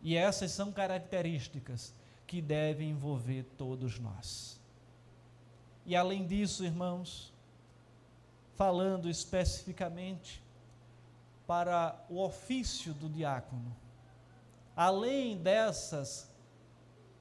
E 0.00 0.16
essas 0.16 0.52
são 0.52 0.72
características 0.72 1.94
que 2.26 2.40
devem 2.40 2.90
envolver 2.90 3.44
todos 3.56 3.98
nós. 3.98 4.60
E 5.84 5.96
além 5.96 6.26
disso, 6.26 6.64
irmãos, 6.64 7.32
falando 8.54 9.08
especificamente 9.08 10.42
para 11.46 11.98
o 12.08 12.22
ofício 12.22 12.92
do 12.92 13.08
diácono, 13.08 13.74
além 14.76 15.38
dessas 15.38 16.30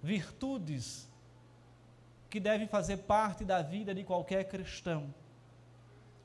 virtudes 0.04 1.08
que 2.30 2.40
devem 2.40 2.68
fazer 2.68 2.98
parte 2.98 3.46
da 3.46 3.62
vida 3.62 3.94
de 3.96 4.04
qualquer 4.04 4.46
cristão, 4.46 5.14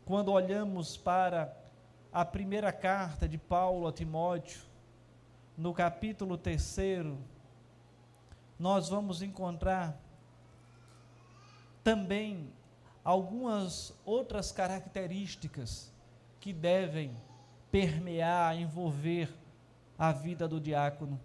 quando 0.05 0.33
olhamos 0.33 0.97
para 0.97 1.57
a 2.13 2.25
primeira 2.25 2.73
carta 2.73 3.29
de 3.29 3.39
Paulo 3.39 3.87
a 3.87 3.93
Timóteo, 3.93 4.61
no 5.57 5.73
capítulo 5.73 6.37
3, 6.37 6.77
nós 8.59 8.89
vamos 8.89 9.23
encontrar 9.23 9.97
também 11.85 12.53
algumas 13.05 13.93
outras 14.05 14.53
características 14.53 15.93
que 16.41 16.53
devem 16.53 17.17
permear, 17.71 18.57
envolver 18.57 19.33
a 19.99 20.13
vida 20.13 20.47
do 20.47 20.61
diácono, 20.61 21.21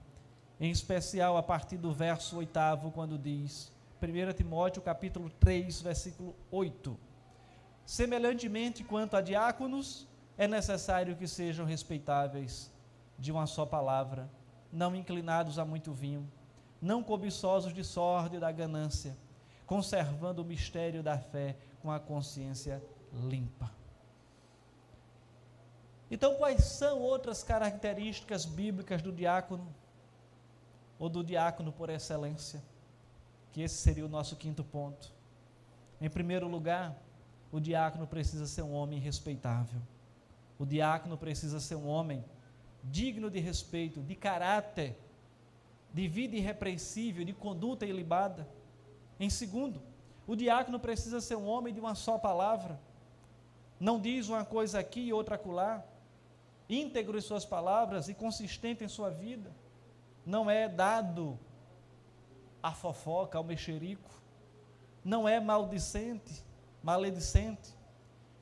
em 0.60 0.72
especial 0.72 1.38
a 1.38 1.44
partir 1.44 1.78
do 1.78 1.92
verso 1.92 2.38
8, 2.38 2.52
quando 2.94 3.18
diz, 3.18 3.72
1 4.00 4.34
Timóteo 4.34 4.82
capítulo 4.82 5.30
3, 5.40 5.82
versículo 5.82 6.36
8. 6.52 6.96
Semelhantemente 7.84 8.84
quanto 8.84 9.18
a 9.18 9.22
diáconos, 9.22 10.08
é 10.38 10.48
necessário 10.48 11.16
que 11.16 11.28
sejam 11.28 11.66
respeitáveis 11.66 12.72
de 13.18 13.32
uma 13.32 13.48
só 13.48 13.66
palavra, 13.66 14.30
não 14.72 14.96
inclinados 14.96 15.58
a 15.58 15.66
muito 15.66 15.92
vinho, 15.92 16.32
não 16.80 17.02
cobiçosos 17.02 17.74
de 17.74 17.84
sorte 17.84 18.36
e 18.36 18.40
da 18.40 18.52
ganância, 18.52 19.18
conservando 19.66 20.44
o 20.44 20.46
mistério 20.46 21.02
da 21.02 21.18
fé 21.18 21.58
com 21.82 21.92
a 21.92 22.00
consciência 22.00 22.84
limpa. 23.12 23.72
Então, 26.12 26.36
quais 26.36 26.64
são 26.66 27.00
outras 27.00 27.42
características 27.42 28.46
bíblicas 28.46 29.02
do 29.02 29.12
diácono, 29.12 29.68
ou 31.00 31.10
do 31.10 31.24
diácono 31.24 31.72
por 31.72 31.90
excelência? 31.90 32.62
Que 33.58 33.64
esse 33.64 33.78
seria 33.78 34.06
o 34.06 34.08
nosso 34.08 34.36
quinto 34.36 34.64
ponto. 34.64 35.12
Em 36.00 36.08
primeiro 36.08 36.48
lugar, 36.48 36.96
o 37.52 37.60
diácono 37.60 38.06
precisa 38.06 38.46
ser 38.46 38.62
um 38.62 38.72
homem 38.72 39.00
respeitável. 39.00 39.82
O 40.60 40.64
diácono 40.64 41.18
precisa 41.18 41.60
ser 41.60 41.74
um 41.74 41.88
homem 41.88 42.24
digno 42.84 43.32
de 43.32 43.40
respeito, 43.40 44.00
de 44.04 44.14
caráter 44.14 44.96
de 45.92 46.08
vida 46.08 46.36
irrepreensível, 46.36 47.26
de 47.26 47.34
conduta 47.34 47.84
ilibada. 47.84 48.48
Em 49.20 49.28
segundo, 49.28 49.82
o 50.28 50.36
diácono 50.36 50.80
precisa 50.80 51.20
ser 51.20 51.36
um 51.36 51.48
homem 51.48 51.74
de 51.74 51.80
uma 51.80 51.96
só 51.96 52.20
palavra. 52.20 52.80
Não 53.80 54.00
diz 54.00 54.30
uma 54.30 54.46
coisa 54.46 54.78
aqui 54.78 55.00
e 55.00 55.14
outra 55.14 55.34
acolá. 55.34 55.84
Íntegro 56.70 57.18
em 57.18 57.22
suas 57.22 57.44
palavras 57.44 58.08
e 58.08 58.14
consistente 58.14 58.84
em 58.84 58.88
sua 58.88 59.10
vida. 59.10 59.50
Não 60.24 60.48
é 60.48 60.70
dado 60.70 61.40
a 62.62 62.72
fofoca, 62.72 63.38
ao 63.38 63.44
mexerico. 63.44 64.10
Não 65.04 65.28
é 65.28 65.40
maldicente, 65.40 66.44
maledicente. 66.84 67.76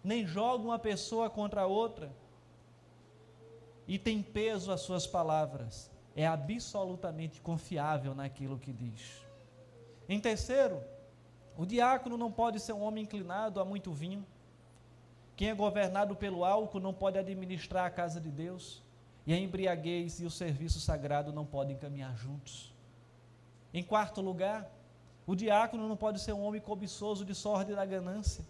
Nem 0.04 0.25
joga 0.25 0.63
uma 0.63 0.80
pessoa 0.80 1.30
contra 1.30 1.62
a 1.62 1.67
outra. 1.67 2.12
E 3.88 3.99
tem 3.99 4.21
peso 4.21 4.71
as 4.71 4.82
suas 4.82 5.06
palavras 5.06 5.91
é 6.15 6.25
absolutamente 6.25 7.41
confiável 7.41 8.15
naquilo 8.15 8.58
que 8.58 8.71
diz. 8.71 9.21
Em 10.08 10.19
terceiro, 10.19 10.82
o 11.58 11.65
diácono 11.65 12.17
não 12.17 12.32
pode 12.32 12.60
ser 12.60 12.73
um 12.73 12.84
homem 12.84 13.04
inclinado 13.04 13.60
a 13.60 13.65
muito 13.65 13.91
vinho. 13.91 14.25
Quem 15.36 15.49
é 15.49 15.54
governado 15.54 16.15
pelo 16.15 16.45
álcool 16.45 16.80
não 16.80 16.93
pode 16.93 17.17
administrar 17.19 17.86
a 17.86 17.89
casa 17.89 18.21
de 18.21 18.32
Deus. 18.32 18.82
E 19.28 19.34
a 19.34 19.38
embriaguez 19.38 20.21
e 20.21 20.25
o 20.25 20.30
serviço 20.30 20.80
sagrado 20.80 21.34
não 21.34 21.45
podem 21.45 21.75
caminhar 21.75 22.15
juntos. 22.15 22.73
Em 23.76 23.84
quarto 23.84 24.22
lugar, 24.22 24.72
o 25.28 25.36
diácono 25.36 25.86
não 25.86 25.98
pode 25.98 26.22
ser 26.22 26.32
um 26.32 26.46
homem 26.46 26.62
cobiçoso 26.62 27.26
de 27.26 27.36
sorte 27.36 27.76
da 27.76 27.86
ganância. 27.86 28.46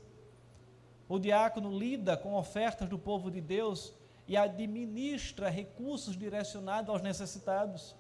O 1.10 1.18
diácono 1.18 1.76
lida 1.76 2.16
com 2.16 2.36
ofertas 2.36 2.88
do 2.88 3.00
povo 3.00 3.32
de 3.32 3.42
Deus 3.42 3.92
e 4.28 4.38
administra 4.38 5.50
recursos 5.50 6.16
direcionados 6.16 6.92
aos 6.92 7.02
necessitados. 7.02 7.96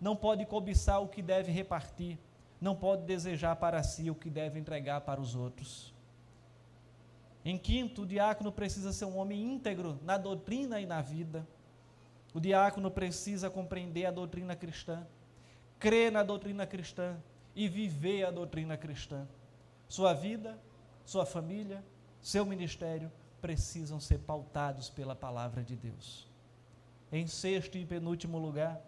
Não 0.00 0.14
pode 0.14 0.46
cobiçar 0.46 1.02
o 1.02 1.08
que 1.08 1.20
deve 1.20 1.50
repartir, 1.50 2.16
não 2.60 2.76
pode 2.76 3.02
desejar 3.02 3.56
para 3.56 3.82
si 3.82 4.08
o 4.08 4.14
que 4.14 4.30
deve 4.30 4.60
entregar 4.60 5.00
para 5.00 5.20
os 5.20 5.34
outros. 5.34 5.92
Em 7.44 7.58
quinto, 7.58 8.02
o 8.02 8.06
diácono 8.06 8.52
precisa 8.52 8.92
ser 8.92 9.06
um 9.06 9.18
homem 9.18 9.42
íntegro 9.42 9.98
na 10.04 10.16
doutrina 10.16 10.80
e 10.80 10.86
na 10.86 11.02
vida. 11.02 11.44
O 12.32 12.38
diácono 12.38 12.88
precisa 12.88 13.50
compreender 13.50 14.06
a 14.06 14.12
doutrina 14.12 14.54
cristã, 14.54 15.04
crer 15.82 16.12
na 16.12 16.22
doutrina 16.22 16.64
cristã 16.64 17.16
e 17.56 17.68
viver 17.68 18.24
a 18.24 18.30
doutrina 18.30 18.76
cristã. 18.76 19.26
Sua 19.88 20.14
vida, 20.14 20.56
sua 21.04 21.26
família, 21.26 21.84
seu 22.20 22.46
ministério 22.46 23.10
precisam 23.40 23.98
ser 23.98 24.18
pautados 24.18 24.88
pela 24.88 25.16
palavra 25.16 25.64
de 25.64 25.74
Deus. 25.74 26.30
Em 27.10 27.26
sexto 27.26 27.76
e 27.76 27.84
penúltimo 27.84 28.38
lugar, 28.38 28.80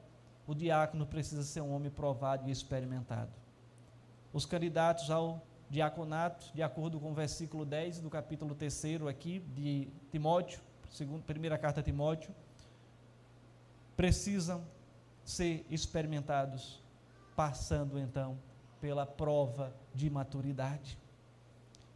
o 0.47 0.55
diácono 0.55 1.05
precisa 1.05 1.43
ser 1.43 1.63
um 1.63 1.75
homem 1.75 1.91
provado 1.91 2.49
e 2.49 2.53
experimentado. 2.53 3.33
Os 4.33 4.47
candidatos 4.47 5.11
ao 5.11 5.45
diaconato, 5.69 6.55
de 6.55 6.63
acordo 6.63 7.01
com 7.01 7.11
o 7.11 7.15
versículo 7.15 7.65
10 7.65 8.03
do 8.03 8.09
capítulo 8.09 8.55
3 8.55 9.03
aqui 9.11 9.41
de 9.41 9.89
Timóteo, 10.13 10.61
segundo, 10.89 11.25
primeira 11.25 11.59
carta 11.59 11.81
a 11.81 11.83
Timóteo, 11.83 12.33
precisam 13.97 14.65
ser 15.25 15.67
experimentados, 15.69 16.84
passando 17.35 17.99
então 17.99 18.39
pela 18.81 19.07
prova 19.07 19.75
de 19.95 20.09
maturidade. 20.11 20.99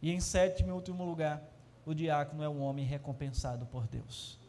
E 0.01 0.11
em 0.11 0.19
sétimo 0.19 0.69
e 0.69 0.71
último 0.71 1.05
lugar, 1.05 1.43
o 1.85 1.93
diácono 1.93 2.43
é 2.43 2.49
um 2.49 2.61
homem 2.61 2.85
recompensado 2.85 3.65
por 3.65 3.87
Deus. 3.87 4.39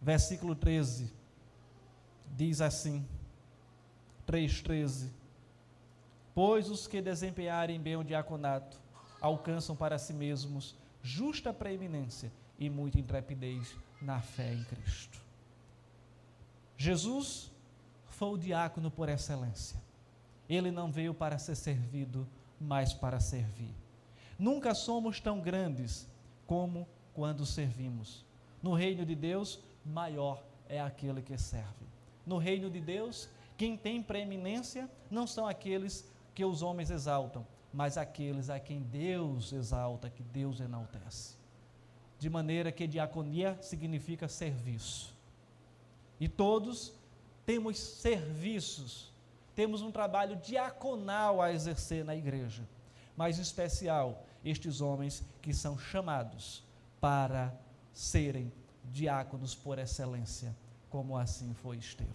Versículo 0.00 0.54
13 0.54 1.12
diz 2.34 2.60
assim: 2.60 3.06
3,13. 4.26 5.10
Pois 6.34 6.68
os 6.68 6.86
que 6.86 7.00
desempenharem 7.00 7.80
bem 7.80 7.96
o 7.96 8.04
diaconato 8.04 8.78
alcançam 9.20 9.74
para 9.74 9.98
si 9.98 10.12
mesmos 10.12 10.76
justa 11.02 11.52
preeminência 11.52 12.30
e 12.58 12.68
muita 12.68 12.98
intrepidez 12.98 13.74
na 14.00 14.20
fé 14.20 14.52
em 14.52 14.64
Cristo. 14.64 15.18
Jesus 16.76 17.50
foi 18.10 18.28
o 18.28 18.36
diácono 18.36 18.90
por 18.90 19.08
excelência. 19.08 19.85
Ele 20.48 20.70
não 20.70 20.90
veio 20.90 21.12
para 21.12 21.38
ser 21.38 21.56
servido, 21.56 22.26
mas 22.60 22.92
para 22.92 23.20
servir. 23.20 23.74
Nunca 24.38 24.74
somos 24.74 25.20
tão 25.20 25.40
grandes 25.40 26.08
como 26.46 26.86
quando 27.14 27.46
servimos. 27.46 28.24
No 28.62 28.74
reino 28.74 29.04
de 29.04 29.14
Deus, 29.14 29.58
maior 29.84 30.42
é 30.68 30.80
aquele 30.80 31.22
que 31.22 31.36
serve. 31.38 31.86
No 32.26 32.38
reino 32.38 32.70
de 32.70 32.80
Deus, 32.80 33.28
quem 33.56 33.76
tem 33.76 34.02
preeminência 34.02 34.90
não 35.10 35.26
são 35.26 35.46
aqueles 35.46 36.04
que 36.34 36.44
os 36.44 36.62
homens 36.62 36.90
exaltam, 36.90 37.46
mas 37.72 37.96
aqueles 37.96 38.50
a 38.50 38.60
quem 38.60 38.80
Deus 38.82 39.52
exalta, 39.52 40.10
que 40.10 40.22
Deus 40.22 40.60
enaltece. 40.60 41.36
De 42.18 42.28
maneira 42.28 42.72
que 42.72 42.86
diaconia 42.86 43.58
significa 43.62 44.28
serviço. 44.28 45.14
E 46.18 46.28
todos 46.28 46.92
temos 47.44 47.78
serviços, 47.78 49.12
temos 49.56 49.80
um 49.80 49.90
trabalho 49.90 50.36
diaconal 50.36 51.40
a 51.40 51.50
exercer 51.50 52.04
na 52.04 52.14
igreja, 52.14 52.62
mas 53.16 53.38
em 53.38 53.42
especial 53.42 54.22
estes 54.44 54.82
homens 54.82 55.24
que 55.40 55.54
são 55.54 55.78
chamados 55.78 56.62
para 57.00 57.52
serem 57.90 58.52
diáconos 58.84 59.54
por 59.54 59.78
excelência, 59.78 60.54
como 60.90 61.16
assim 61.16 61.54
foi 61.54 61.78
Estevão. 61.78 62.12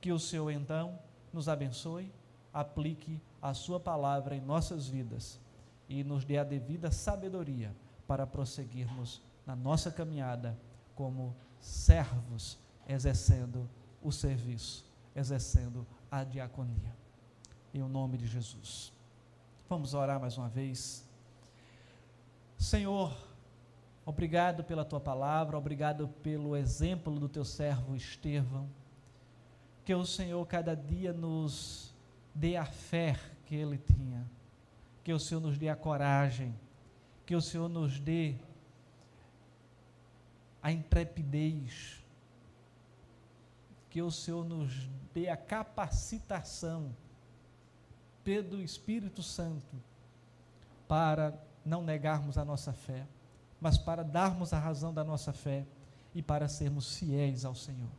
Que 0.00 0.12
o 0.12 0.18
Senhor 0.18 0.50
então 0.50 0.96
nos 1.32 1.48
abençoe, 1.48 2.12
aplique 2.52 3.20
a 3.40 3.52
Sua 3.52 3.80
palavra 3.80 4.36
em 4.36 4.40
nossas 4.40 4.86
vidas 4.86 5.40
e 5.88 6.04
nos 6.04 6.24
dê 6.24 6.38
a 6.38 6.44
devida 6.44 6.92
sabedoria 6.92 7.74
para 8.06 8.26
prosseguirmos 8.28 9.20
na 9.44 9.56
nossa 9.56 9.90
caminhada 9.90 10.56
como 10.94 11.34
servos, 11.60 12.58
exercendo 12.86 13.68
o 14.00 14.12
serviço, 14.12 14.84
exercendo 15.16 15.84
a 16.12 16.22
diaconia. 16.22 16.94
Em 17.74 17.80
nome 17.80 18.16
de 18.16 18.28
Jesus. 18.28 18.92
Vamos 19.68 19.94
orar 19.94 20.20
mais 20.20 20.38
uma 20.38 20.48
vez. 20.48 21.04
Senhor, 22.56 23.12
Obrigado 24.04 24.64
pela 24.64 24.84
tua 24.84 24.98
palavra, 24.98 25.56
obrigado 25.56 26.08
pelo 26.24 26.56
exemplo 26.56 27.20
do 27.20 27.28
teu 27.28 27.44
servo 27.44 27.94
Estevão. 27.94 28.68
Que 29.84 29.94
o 29.94 30.04
Senhor 30.04 30.44
cada 30.46 30.74
dia 30.74 31.12
nos 31.12 31.94
dê 32.34 32.56
a 32.56 32.64
fé 32.64 33.18
que 33.46 33.54
ele 33.54 33.78
tinha, 33.78 34.28
que 35.04 35.12
o 35.12 35.20
Senhor 35.20 35.40
nos 35.40 35.56
dê 35.56 35.68
a 35.68 35.76
coragem, 35.76 36.52
que 37.24 37.36
o 37.36 37.40
Senhor 37.40 37.68
nos 37.68 38.00
dê 38.00 38.34
a 40.60 40.72
intrepidez, 40.72 42.01
que 43.92 44.02
o 44.02 44.10
Senhor 44.10 44.44
nos 44.44 44.88
dê 45.14 45.28
a 45.28 45.36
capacitação 45.36 46.96
pelo 48.24 48.60
Espírito 48.60 49.22
Santo 49.22 49.76
para 50.88 51.32
não 51.64 51.82
negarmos 51.82 52.36
a 52.36 52.44
nossa 52.44 52.72
fé 52.72 53.06
mas 53.62 53.78
para 53.78 54.02
darmos 54.02 54.52
a 54.52 54.58
razão 54.58 54.92
da 54.92 55.04
nossa 55.04 55.32
fé 55.32 55.64
e 56.12 56.20
para 56.20 56.48
sermos 56.48 56.96
fiéis 56.96 57.44
ao 57.44 57.54
Senhor. 57.54 57.92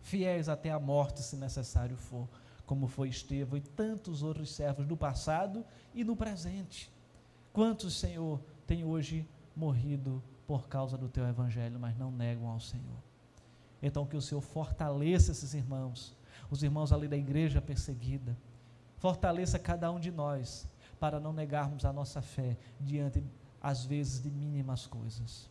Fiéis 0.00 0.48
até 0.48 0.70
a 0.70 0.78
morte, 0.78 1.24
se 1.24 1.34
necessário 1.34 1.96
for, 1.96 2.28
como 2.64 2.86
foi 2.86 3.08
Estevão 3.08 3.58
e 3.58 3.60
tantos 3.60 4.22
outros 4.22 4.54
servos 4.54 4.86
do 4.86 4.96
passado 4.96 5.66
e 5.92 6.04
no 6.04 6.14
presente. 6.14 6.88
Quantos, 7.52 7.98
Senhor, 7.98 8.40
têm 8.64 8.84
hoje 8.84 9.28
morrido 9.56 10.22
por 10.46 10.68
causa 10.68 10.96
do 10.96 11.08
teu 11.08 11.26
evangelho, 11.26 11.80
mas 11.80 11.98
não 11.98 12.12
negam 12.12 12.46
ao 12.46 12.60
Senhor? 12.60 13.09
Então, 13.82 14.06
que 14.06 14.16
o 14.16 14.22
Senhor 14.22 14.40
fortaleça 14.40 15.32
esses 15.32 15.54
irmãos, 15.54 16.14
os 16.50 16.62
irmãos 16.62 16.92
ali 16.92 17.08
da 17.08 17.16
igreja 17.16 17.60
perseguida, 17.60 18.36
fortaleça 18.98 19.58
cada 19.58 19.90
um 19.90 19.98
de 19.98 20.10
nós, 20.10 20.68
para 20.98 21.18
não 21.18 21.32
negarmos 21.32 21.84
a 21.84 21.92
nossa 21.92 22.20
fé 22.20 22.58
diante 22.78 23.24
às 23.60 23.84
vezes 23.84 24.22
de 24.22 24.30
mínimas 24.30 24.86
coisas. 24.86 25.48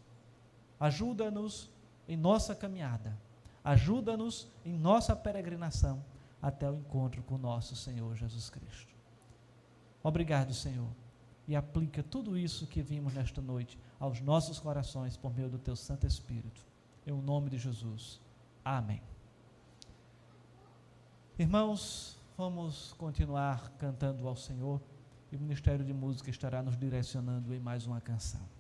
Ajuda-nos 0.80 1.70
em 2.08 2.16
nossa 2.16 2.56
caminhada, 2.56 3.18
ajuda-nos 3.64 4.48
em 4.64 4.78
nossa 4.78 5.16
peregrinação 5.16 6.04
até 6.42 6.70
o 6.70 6.76
encontro 6.76 7.22
com 7.24 7.38
nosso 7.38 7.76
Senhor 7.76 8.16
Jesus 8.16 8.50
Cristo. 8.50 8.94
Obrigado, 10.02 10.54
Senhor, 10.54 10.88
e 11.48 11.56
aplica 11.56 12.02
tudo 12.02 12.38
isso 12.38 12.68
que 12.68 12.82
vimos 12.82 13.14
nesta 13.14 13.42
noite 13.42 13.78
aos 14.00 14.22
nossos 14.22 14.60
corações 14.60 15.18
por 15.18 15.34
meio 15.36 15.50
do 15.50 15.58
teu 15.58 15.76
Santo 15.76 16.08
Espírito. 16.08 16.66
Em 17.06 17.12
nome 17.22 17.50
de 17.50 17.58
Jesus. 17.58 18.22
Amém. 18.64 19.02
Irmãos, 21.38 22.20
vamos 22.38 22.94
continuar 22.94 23.72
cantando 23.78 24.28
ao 24.28 24.36
Senhor 24.36 24.82
e 25.32 25.36
o 25.36 25.40
Ministério 25.40 25.86
de 25.86 25.94
Música 25.94 26.30
estará 26.30 26.62
nos 26.62 26.78
direcionando 26.78 27.54
em 27.54 27.60
mais 27.60 27.86
uma 27.86 28.02
canção. 28.02 28.59